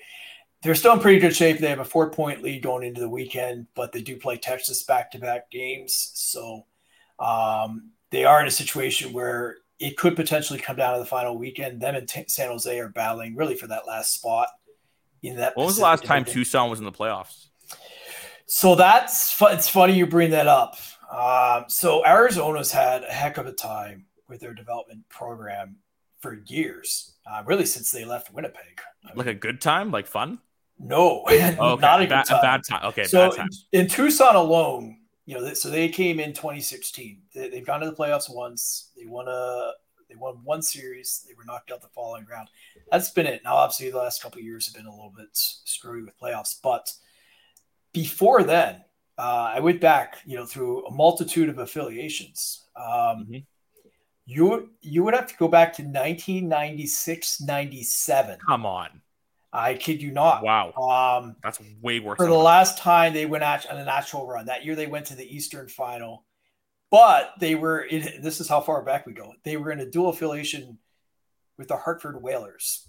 They're 0.62 0.74
still 0.74 0.92
in 0.92 1.00
pretty 1.00 1.18
good 1.18 1.34
shape. 1.34 1.58
They 1.58 1.70
have 1.70 1.80
a 1.80 1.84
four 1.84 2.10
point 2.10 2.42
lead 2.42 2.62
going 2.62 2.84
into 2.84 3.00
the 3.00 3.08
weekend, 3.08 3.66
but 3.74 3.92
they 3.92 4.02
do 4.02 4.16
play 4.16 4.36
Texas 4.36 4.84
back 4.84 5.10
to 5.12 5.18
back 5.18 5.50
games. 5.50 6.12
So 6.14 6.66
um, 7.18 7.90
they 8.10 8.24
are 8.24 8.40
in 8.40 8.46
a 8.46 8.50
situation 8.50 9.12
where 9.12 9.56
it 9.80 9.96
could 9.96 10.14
potentially 10.14 10.60
come 10.60 10.76
down 10.76 10.94
to 10.94 11.00
the 11.00 11.06
final 11.06 11.36
weekend. 11.36 11.80
Them 11.80 11.96
and 11.96 12.08
T- 12.08 12.24
San 12.28 12.48
Jose 12.48 12.78
are 12.78 12.88
battling 12.88 13.34
really 13.34 13.56
for 13.56 13.66
that 13.66 13.88
last 13.88 14.14
spot 14.14 14.48
in 15.22 15.36
that. 15.36 15.56
When 15.56 15.66
was 15.66 15.76
the 15.76 15.82
last 15.82 16.04
time. 16.04 16.24
Tucson 16.24 16.70
was 16.70 16.78
in 16.78 16.84
the 16.84 16.92
playoffs? 16.92 17.46
So 18.46 18.76
that's 18.76 19.32
fu- 19.32 19.46
it's 19.46 19.68
funny 19.68 19.94
you 19.94 20.06
bring 20.06 20.30
that 20.30 20.46
up. 20.46 20.76
Um, 21.10 21.64
so 21.68 22.06
Arizona's 22.06 22.70
had 22.70 23.02
a 23.02 23.12
heck 23.12 23.38
of 23.38 23.46
a 23.46 23.52
time 23.52 24.06
with 24.28 24.40
their 24.40 24.54
development 24.54 25.08
program 25.08 25.76
for 26.22 26.40
years, 26.46 27.14
uh, 27.30 27.42
really 27.44 27.66
since 27.66 27.90
they 27.90 28.04
left 28.04 28.32
Winnipeg. 28.32 28.80
I 29.04 29.08
mean, 29.08 29.18
Like 29.18 29.26
a 29.26 29.34
good 29.34 29.60
time, 29.60 29.90
like 29.90 30.06
fun? 30.06 30.38
no, 30.78 31.24
Oh, 31.28 31.72
okay. 31.72 31.80
not 31.82 32.00
a 32.00 32.04
good 32.04 32.10
bad, 32.10 32.24
time. 32.26 32.38
A 32.38 32.42
bad 32.42 32.60
time. 32.68 32.84
Okay, 32.86 33.04
so 33.04 33.28
bad 33.28 33.36
time. 33.36 33.48
in 33.72 33.88
Tucson 33.88 34.36
alone, 34.36 34.98
you 35.26 35.38
know, 35.38 35.52
so 35.54 35.68
they 35.68 35.88
came 35.88 36.18
in 36.20 36.32
2016. 36.32 37.22
They, 37.34 37.48
they've 37.50 37.66
gone 37.66 37.80
to 37.80 37.86
the 37.90 37.96
playoffs 37.96 38.32
once. 38.34 38.90
They 38.96 39.04
won 39.04 39.26
a 39.28 39.72
they 40.08 40.14
won 40.16 40.34
one 40.44 40.62
series. 40.62 41.24
They 41.26 41.34
were 41.34 41.44
knocked 41.44 41.70
out 41.72 41.80
the 41.80 41.88
following 41.88 42.26
round. 42.30 42.48
That's 42.90 43.10
been 43.10 43.26
it. 43.26 43.42
Now, 43.44 43.54
obviously, 43.56 43.90
the 43.90 43.98
last 43.98 44.22
couple 44.22 44.38
of 44.40 44.44
years 44.44 44.66
have 44.66 44.74
been 44.74 44.86
a 44.86 44.90
little 44.90 45.12
bit 45.16 45.28
screwy 45.32 46.02
with 46.04 46.18
playoffs, 46.20 46.56
but 46.62 46.92
before 47.92 48.42
then, 48.42 48.84
uh, 49.18 49.52
I 49.54 49.60
went 49.60 49.80
back, 49.80 50.18
you 50.26 50.36
know, 50.36 50.44
through 50.46 50.86
a 50.86 50.90
multitude 50.92 51.48
of 51.48 51.58
affiliations. 51.58 52.66
Um, 52.76 53.26
Mhm. 53.26 53.44
You 54.32 54.46
would 54.46 54.68
you 54.80 55.04
would 55.04 55.14
have 55.14 55.26
to 55.28 55.36
go 55.36 55.48
back 55.48 55.72
to 55.74 55.82
1996, 55.82 57.40
97. 57.40 58.38
Come 58.46 58.66
on. 58.66 58.88
I 59.52 59.74
kid 59.74 60.00
you 60.00 60.12
not. 60.12 60.42
Wow. 60.42 60.72
Um, 60.72 61.36
That's 61.42 61.60
way 61.82 62.00
worse. 62.00 62.16
for 62.16 62.24
the 62.26 62.32
that. 62.32 62.38
last 62.38 62.78
time 62.78 63.12
they 63.12 63.26
went 63.26 63.44
at, 63.44 63.70
on 63.70 63.76
an 63.78 63.88
actual 63.88 64.26
run. 64.26 64.46
That 64.46 64.64
year 64.64 64.74
they 64.74 64.86
went 64.86 65.06
to 65.06 65.14
the 65.14 65.24
Eastern 65.36 65.68
Final, 65.68 66.24
but 66.90 67.34
they 67.38 67.54
were 67.54 67.80
in. 67.82 68.22
This 68.22 68.40
is 68.40 68.48
how 68.48 68.60
far 68.62 68.82
back 68.82 69.06
we 69.06 69.12
go. 69.12 69.32
They 69.44 69.58
were 69.58 69.70
in 69.70 69.80
a 69.80 69.86
dual 69.90 70.08
affiliation 70.08 70.78
with 71.58 71.68
the 71.68 71.76
Hartford 71.76 72.22
Whalers. 72.22 72.88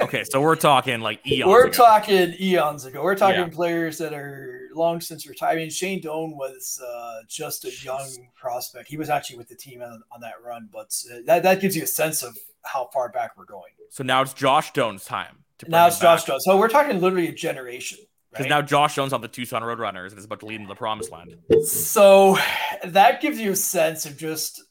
Okay, 0.00 0.24
so 0.24 0.40
we're 0.40 0.56
talking 0.56 1.00
like 1.00 1.20
eons. 1.30 1.46
We're 1.48 1.66
ago. 1.66 1.72
talking 1.72 2.34
eons 2.40 2.86
ago. 2.86 3.02
We're 3.02 3.14
talking 3.16 3.40
Yeah. 3.40 3.48
players 3.48 3.98
that 3.98 4.14
are 4.14 4.61
long 4.74 5.00
since 5.00 5.26
retired. 5.26 5.52
I 5.52 5.56
mean, 5.56 5.70
Shane 5.70 6.00
Doan 6.00 6.36
was 6.36 6.80
uh, 6.84 7.20
just 7.28 7.64
a 7.64 7.72
young 7.84 8.08
prospect. 8.34 8.88
He 8.88 8.96
was 8.96 9.10
actually 9.10 9.38
with 9.38 9.48
the 9.48 9.56
team 9.56 9.82
on, 9.82 10.02
on 10.10 10.20
that 10.20 10.34
run, 10.44 10.68
but 10.72 10.94
uh, 11.12 11.18
that, 11.26 11.42
that 11.42 11.60
gives 11.60 11.76
you 11.76 11.82
a 11.84 11.86
sense 11.86 12.22
of 12.22 12.36
how 12.62 12.88
far 12.92 13.08
back 13.08 13.36
we're 13.36 13.44
going. 13.44 13.72
So 13.90 14.04
now 14.04 14.22
it's 14.22 14.34
Josh 14.34 14.72
Doan's 14.72 15.04
time. 15.04 15.44
To 15.58 15.70
Now 15.70 15.86
it's 15.86 15.98
Josh 15.98 16.24
Doan. 16.24 16.40
So 16.40 16.56
we're 16.56 16.68
talking 16.68 17.00
literally 17.00 17.28
a 17.28 17.32
generation. 17.32 17.98
Because 18.30 18.44
right? 18.44 18.50
now 18.50 18.62
Josh 18.62 18.96
Doan's 18.96 19.12
on 19.12 19.20
the 19.20 19.28
Tucson 19.28 19.62
Roadrunners 19.62 20.10
and 20.10 20.18
is 20.18 20.24
about 20.24 20.40
to 20.40 20.46
lead 20.46 20.56
into 20.56 20.68
the 20.68 20.74
promised 20.74 21.12
land. 21.12 21.36
So 21.66 22.38
that 22.84 23.20
gives 23.20 23.38
you 23.38 23.52
a 23.52 23.56
sense 23.56 24.06
of 24.06 24.16
just 24.16 24.62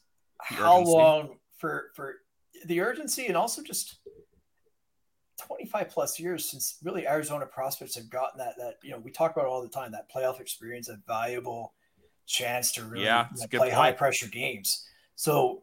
The 0.50 0.56
how 0.56 0.78
urgency. 0.78 0.92
long 0.92 1.38
for 1.58 1.90
for 1.94 2.16
the 2.64 2.80
urgency 2.80 3.26
and 3.26 3.36
also 3.36 3.62
just 3.62 3.98
25 5.56 5.88
plus 5.90 6.18
years 6.18 6.48
since 6.50 6.78
really 6.82 7.06
Arizona 7.06 7.46
prospects 7.46 7.94
have 7.96 8.08
gotten 8.08 8.38
that 8.38 8.56
that 8.58 8.74
you 8.82 8.90
know 8.90 8.98
we 8.98 9.10
talk 9.10 9.32
about 9.32 9.44
it 9.44 9.48
all 9.48 9.62
the 9.62 9.68
time 9.68 9.92
that 9.92 10.10
playoff 10.10 10.40
experience 10.40 10.88
a 10.88 10.96
valuable 11.06 11.74
chance 12.26 12.72
to 12.72 12.84
really 12.84 13.04
Yeah, 13.04 13.26
you 13.34 13.40
know, 13.40 13.46
play 13.48 13.58
point. 13.58 13.72
high 13.72 13.92
pressure 13.92 14.28
games. 14.28 14.86
So 15.16 15.62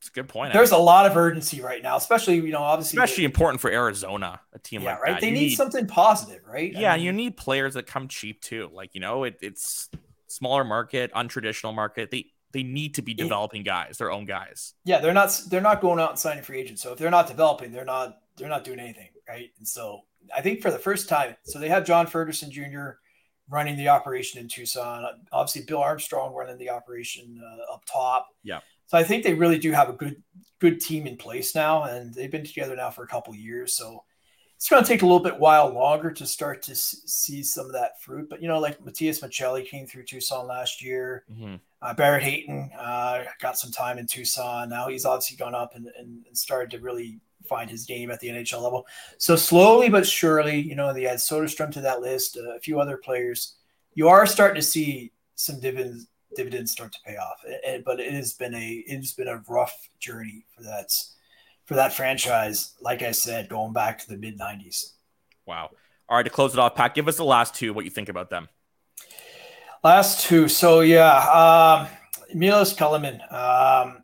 It's 0.00 0.08
a 0.08 0.12
good 0.12 0.28
point. 0.28 0.52
there's 0.52 0.72
a 0.72 0.76
lot 0.78 1.06
of 1.06 1.16
urgency 1.16 1.60
right 1.60 1.82
now, 1.82 1.96
especially 1.96 2.36
you 2.36 2.50
know 2.50 2.62
obviously 2.62 2.98
especially 2.98 3.24
important 3.24 3.60
for 3.60 3.70
Arizona, 3.70 4.40
a 4.52 4.58
team 4.58 4.82
yeah 4.82 4.92
like 4.94 5.02
right 5.02 5.12
that. 5.14 5.20
they 5.20 5.28
You 5.28 5.34
need, 5.34 5.54
something 5.56 5.86
positive 5.86 6.42
right 6.46 6.72
I 6.76 6.80
Yeah, 6.80 6.96
mean, 6.96 7.04
you 7.04 7.12
need 7.12 7.36
players 7.36 7.74
that 7.74 7.86
come 7.86 8.08
cheap 8.08 8.40
too. 8.40 8.70
Like 8.72 8.94
you 8.94 9.00
know, 9.00 9.24
it, 9.24 9.38
it's 9.40 9.88
smaller 10.26 10.64
market, 10.64 11.12
untraditional 11.12 11.74
market. 11.74 12.10
They 12.10 12.26
they 12.52 12.62
need 12.62 12.94
to 12.94 13.02
be 13.02 13.12
developing 13.12 13.62
guys, 13.62 13.98
their 13.98 14.10
own 14.10 14.24
guys. 14.24 14.72
yeah 14.84 15.00
they're 15.00 15.12
not 15.12 15.38
they're 15.50 15.60
not 15.60 15.80
going 15.82 16.00
out 16.00 16.10
and 16.10 16.18
signing 16.18 16.42
free 16.42 16.58
agents 16.58 16.82
so 16.82 16.92
if 16.92 16.98
they're 16.98 17.10
not 17.10 17.26
developing 17.26 17.70
they're 17.72 17.84
not 17.84 18.16
they're 18.38 18.48
not 18.48 18.64
doing 18.64 18.78
anything 18.78 19.08
right 19.28 19.50
and 19.58 19.66
so 19.66 20.00
i 20.36 20.40
think 20.40 20.60
for 20.60 20.70
the 20.70 20.78
first 20.78 21.08
time 21.08 21.34
so 21.44 21.58
they 21.58 21.68
have 21.68 21.84
john 21.84 22.06
ferguson 22.06 22.50
jr 22.50 22.92
running 23.50 23.76
the 23.76 23.88
operation 23.88 24.40
in 24.40 24.48
Tucson. 24.48 25.04
Obviously, 25.32 25.62
Bill 25.62 25.78
Armstrong 25.78 26.34
running 26.34 26.58
the 26.58 26.70
operation 26.70 27.40
uh, 27.42 27.74
up 27.74 27.84
top. 27.86 28.28
Yeah. 28.42 28.60
So 28.86 28.98
I 28.98 29.04
think 29.04 29.24
they 29.24 29.34
really 29.34 29.58
do 29.58 29.72
have 29.72 29.88
a 29.88 29.92
good 29.92 30.22
good 30.60 30.80
team 30.80 31.06
in 31.06 31.16
place 31.16 31.54
now, 31.54 31.84
and 31.84 32.12
they've 32.14 32.30
been 32.30 32.44
together 32.44 32.74
now 32.74 32.90
for 32.90 33.04
a 33.04 33.08
couple 33.08 33.34
years. 33.34 33.74
So 33.74 34.04
it's 34.56 34.68
going 34.68 34.82
to 34.82 34.88
take 34.88 35.02
a 35.02 35.06
little 35.06 35.22
bit 35.22 35.38
while 35.38 35.68
longer 35.72 36.10
to 36.10 36.26
start 36.26 36.62
to 36.62 36.74
see 36.74 37.42
some 37.42 37.66
of 37.66 37.72
that 37.72 38.00
fruit. 38.02 38.28
But 38.28 38.42
you 38.42 38.48
know, 38.48 38.58
like 38.58 38.84
Matias 38.84 39.20
Maccelli 39.20 39.66
came 39.66 39.86
through 39.86 40.04
Tucson 40.04 40.46
last 40.46 40.82
year. 40.82 41.24
Mm-hmm. 41.30 41.56
Uh, 41.80 41.94
Barrett 41.94 42.24
Hayton 42.24 42.70
uh, 42.78 43.24
got 43.40 43.58
some 43.58 43.70
time 43.70 43.98
in 43.98 44.06
Tucson. 44.06 44.68
Now 44.68 44.88
he's 44.88 45.04
obviously 45.04 45.36
gone 45.36 45.54
up 45.54 45.76
and, 45.76 45.88
and, 45.96 46.24
started 46.32 46.72
to 46.72 46.80
really 46.80 47.20
find 47.48 47.70
his 47.70 47.86
game 47.86 48.10
at 48.10 48.20
the 48.20 48.28
NHL 48.28 48.62
level. 48.62 48.86
So 49.18 49.36
slowly 49.36 49.88
but 49.88 50.06
surely, 50.06 50.60
you 50.60 50.76
know, 50.76 50.92
they 50.92 51.06
add 51.06 51.18
Soderstrom 51.18 51.72
to 51.72 51.80
that 51.80 52.00
list, 52.00 52.36
uh, 52.36 52.56
a 52.56 52.60
few 52.60 52.80
other 52.80 52.96
players. 52.96 53.56
You 53.94 54.08
are 54.08 54.26
starting 54.26 54.56
to 54.56 54.66
see 54.66 55.12
some 55.34 55.60
dividends 55.60 56.06
dividends 56.34 56.70
start 56.70 56.92
to 56.92 56.98
pay 57.04 57.16
off. 57.16 57.42
It, 57.46 57.84
but 57.84 58.00
it 58.00 58.12
has 58.12 58.34
been 58.34 58.54
a 58.54 58.84
it 58.86 58.96
has 58.96 59.12
been 59.12 59.28
a 59.28 59.42
rough 59.48 59.88
journey 59.98 60.44
for 60.54 60.62
that 60.62 60.92
for 61.64 61.74
that 61.74 61.92
franchise. 61.92 62.74
Like 62.80 63.02
I 63.02 63.12
said, 63.12 63.48
going 63.48 63.72
back 63.72 63.98
to 64.00 64.08
the 64.08 64.16
mid 64.16 64.38
'90s. 64.38 64.92
Wow. 65.46 65.70
All 66.08 66.16
right, 66.16 66.22
to 66.22 66.30
close 66.30 66.54
it 66.54 66.58
off, 66.58 66.74
Pat, 66.74 66.94
give 66.94 67.06
us 67.06 67.16
the 67.16 67.24
last 67.24 67.54
two. 67.54 67.74
What 67.74 67.84
you 67.84 67.90
think 67.90 68.08
about 68.08 68.30
them? 68.30 68.48
Last 69.84 70.26
two. 70.26 70.48
So 70.48 70.80
yeah, 70.80 71.18
um, 71.28 71.88
Milos 72.34 72.74
Kelemen. 72.74 73.20
Um, 73.32 74.02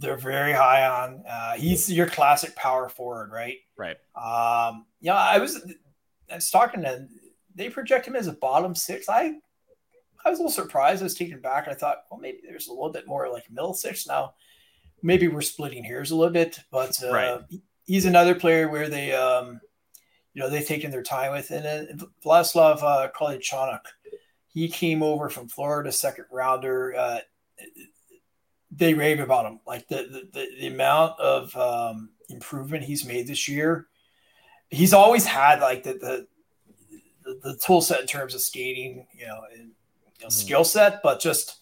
they're 0.00 0.16
very 0.16 0.52
high 0.52 0.86
on. 0.86 1.22
Uh, 1.28 1.52
he's 1.52 1.90
your 1.90 2.06
classic 2.06 2.56
power 2.56 2.88
forward, 2.88 3.30
right? 3.30 3.58
Right. 3.76 3.96
Um, 4.16 4.86
yeah, 5.00 5.14
I 5.14 5.38
was 5.38 5.62
I 6.30 6.36
was 6.36 6.50
talking 6.50 6.82
to 6.82 7.06
they 7.54 7.68
project 7.68 8.06
him 8.06 8.16
as 8.16 8.26
a 8.26 8.32
bottom 8.32 8.74
six. 8.74 9.08
I 9.08 9.34
I 10.24 10.30
was 10.30 10.38
a 10.38 10.42
little 10.42 10.50
surprised. 10.50 11.02
I 11.02 11.04
was 11.04 11.14
taken 11.14 11.40
back. 11.40 11.68
I 11.68 11.74
thought, 11.74 12.04
well, 12.10 12.20
maybe 12.20 12.40
there's 12.46 12.68
a 12.68 12.72
little 12.72 12.90
bit 12.90 13.06
more 13.06 13.30
like 13.30 13.50
middle 13.50 13.74
six 13.74 14.06
now. 14.06 14.34
Maybe 15.02 15.28
we're 15.28 15.40
splitting 15.40 15.84
hairs 15.84 16.10
a 16.10 16.16
little 16.16 16.32
bit, 16.32 16.58
but 16.70 17.02
uh, 17.02 17.12
right. 17.12 17.40
he's 17.86 18.04
another 18.04 18.34
player 18.34 18.68
where 18.68 18.90
they, 18.90 19.14
um, 19.14 19.60
you 20.34 20.42
know, 20.42 20.50
they've 20.50 20.66
taken 20.66 20.90
their 20.90 21.02
time 21.02 21.32
with. 21.32 21.50
And 21.50 21.64
then 21.64 22.00
Vladislav 22.22 22.82
uh, 22.82 23.08
Kolyachonok, 23.18 23.80
he 24.48 24.68
came 24.68 25.02
over 25.02 25.30
from 25.30 25.48
Florida, 25.48 25.90
second 25.90 26.26
rounder. 26.30 26.94
Uh, 26.94 27.20
they 28.70 28.94
rave 28.94 29.20
about 29.20 29.46
him, 29.46 29.60
like 29.66 29.88
the 29.88 30.28
the, 30.32 30.48
the 30.58 30.66
amount 30.66 31.18
of 31.20 31.56
um, 31.56 32.10
improvement 32.28 32.84
he's 32.84 33.04
made 33.04 33.26
this 33.26 33.48
year. 33.48 33.86
He's 34.68 34.92
always 34.92 35.24
had 35.24 35.60
like 35.60 35.82
the 35.82 35.94
the 35.94 36.26
the, 37.24 37.40
the 37.42 37.56
tool 37.56 37.80
set 37.80 38.00
in 38.00 38.06
terms 38.06 38.34
of 38.34 38.40
skating, 38.40 39.06
you 39.12 39.26
know, 39.26 39.42
and 39.52 39.60
you 39.60 39.66
know, 40.22 40.28
mm-hmm. 40.28 40.30
skill 40.30 40.64
set, 40.64 41.02
but 41.02 41.20
just 41.20 41.60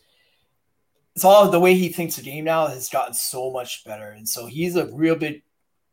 it's 1.14 1.24
all 1.24 1.50
the 1.50 1.58
way 1.58 1.74
he 1.74 1.88
thinks 1.88 2.14
the 2.14 2.22
game 2.22 2.44
now 2.44 2.68
has 2.68 2.88
gotten 2.88 3.12
so 3.12 3.50
much 3.50 3.84
better. 3.84 4.10
And 4.10 4.28
so 4.28 4.46
he's 4.46 4.76
a 4.76 4.86
real 4.94 5.16
big, 5.16 5.42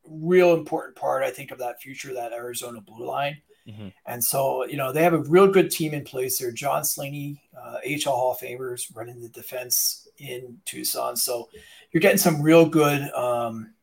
real 0.07 0.53
important 0.53 0.95
part, 0.95 1.23
I 1.23 1.31
think, 1.31 1.49
of 1.49 1.57
that 1.57 1.81
future, 1.81 2.13
that 2.13 2.31
Arizona 2.31 2.79
blue 2.79 3.07
line. 3.07 3.41
Mm-hmm. 3.67 3.87
And 4.05 4.23
so, 4.23 4.65
you 4.65 4.77
know, 4.77 4.91
they 4.91 5.01
have 5.01 5.15
a 5.15 5.23
real 5.23 5.47
good 5.47 5.71
team 5.71 5.95
in 5.95 6.03
place 6.03 6.37
there. 6.37 6.51
John 6.51 6.85
Slaney, 6.85 7.41
uh, 7.57 7.77
AHL 7.83 8.15
Hall 8.15 8.31
of 8.33 8.37
Famers 8.37 8.95
running 8.95 9.19
the 9.19 9.29
defense 9.29 10.04
in 10.17 10.57
Tucson. 10.65 11.15
So 11.15 11.49
you're 11.91 12.01
getting 12.01 12.17
some 12.17 12.41
real 12.41 12.65
good, 12.65 13.11
um, 13.13 13.73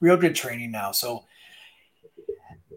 real 0.00 0.16
good 0.16 0.34
training 0.34 0.70
now. 0.70 0.92
So 0.92 1.24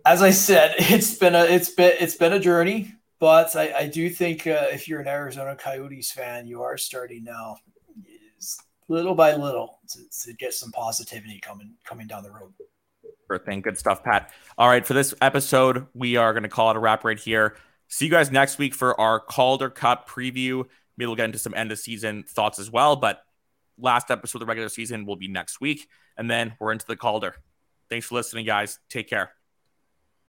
as 0.06 0.22
I 0.22 0.32
said, 0.32 0.76
it's 0.80 1.16
been 1.16 1.36
a, 1.36 1.44
it's 1.44 1.70
been, 1.70 1.94
it's 2.00 2.16
been 2.16 2.34
a 2.34 2.40
journey. 2.40 2.94
But 3.20 3.56
I, 3.56 3.74
I 3.74 3.88
do 3.88 4.10
think 4.10 4.46
uh, 4.46 4.68
if 4.72 4.88
you're 4.88 5.00
an 5.00 5.08
Arizona 5.08 5.56
Coyotes 5.56 6.12
fan, 6.12 6.48
you 6.48 6.62
are 6.62 6.78
starting 6.78 7.24
now, 7.24 7.58
little 8.90 9.16
by 9.16 9.36
little, 9.36 9.80
to, 9.90 10.00
to 10.26 10.34
get 10.34 10.54
some 10.54 10.72
positivity 10.72 11.40
coming 11.40 11.74
coming 11.86 12.08
down 12.08 12.24
the 12.24 12.32
road. 12.32 12.54
Sure 13.28 13.40
thing. 13.40 13.62
Good 13.62 13.78
stuff, 13.78 14.04
Pat. 14.04 14.32
All 14.58 14.68
right, 14.68 14.86
for 14.86 14.94
this 14.94 15.14
episode, 15.22 15.88
we 15.94 16.18
are 16.18 16.34
going 16.34 16.44
to 16.44 16.50
call 16.50 16.72
it 16.72 16.76
a 16.76 16.80
wrap 16.80 17.04
right 17.04 17.18
here. 17.18 17.56
See 17.88 18.06
you 18.06 18.12
guys 18.12 18.32
next 18.32 18.58
week 18.58 18.74
for 18.74 19.00
our 19.00 19.20
Calder 19.20 19.70
Cup 19.70 20.10
preview. 20.10 20.66
Maybe 20.98 21.08
we'll 21.08 21.16
get 21.16 21.26
into 21.26 21.40
some 21.40 21.54
end 21.54 21.72
of 21.72 21.80
season 21.80 22.24
thoughts 22.28 22.60
as 22.60 22.72
well. 22.72 22.96
But 22.96 23.22
last 23.78 24.12
episode 24.12 24.38
of 24.38 24.42
the 24.42 24.46
regular 24.46 24.70
season 24.70 25.06
will 25.06 25.16
be 25.16 25.28
next 25.28 25.60
week. 25.60 25.88
And 26.18 26.30
then 26.30 26.56
we're 26.60 26.72
into 26.72 26.86
the 26.86 26.96
Calder. 26.96 27.36
Thanks 27.90 28.08
for 28.08 28.16
listening, 28.16 28.46
guys. 28.46 28.80
Take 28.90 29.10
care. 29.10 29.32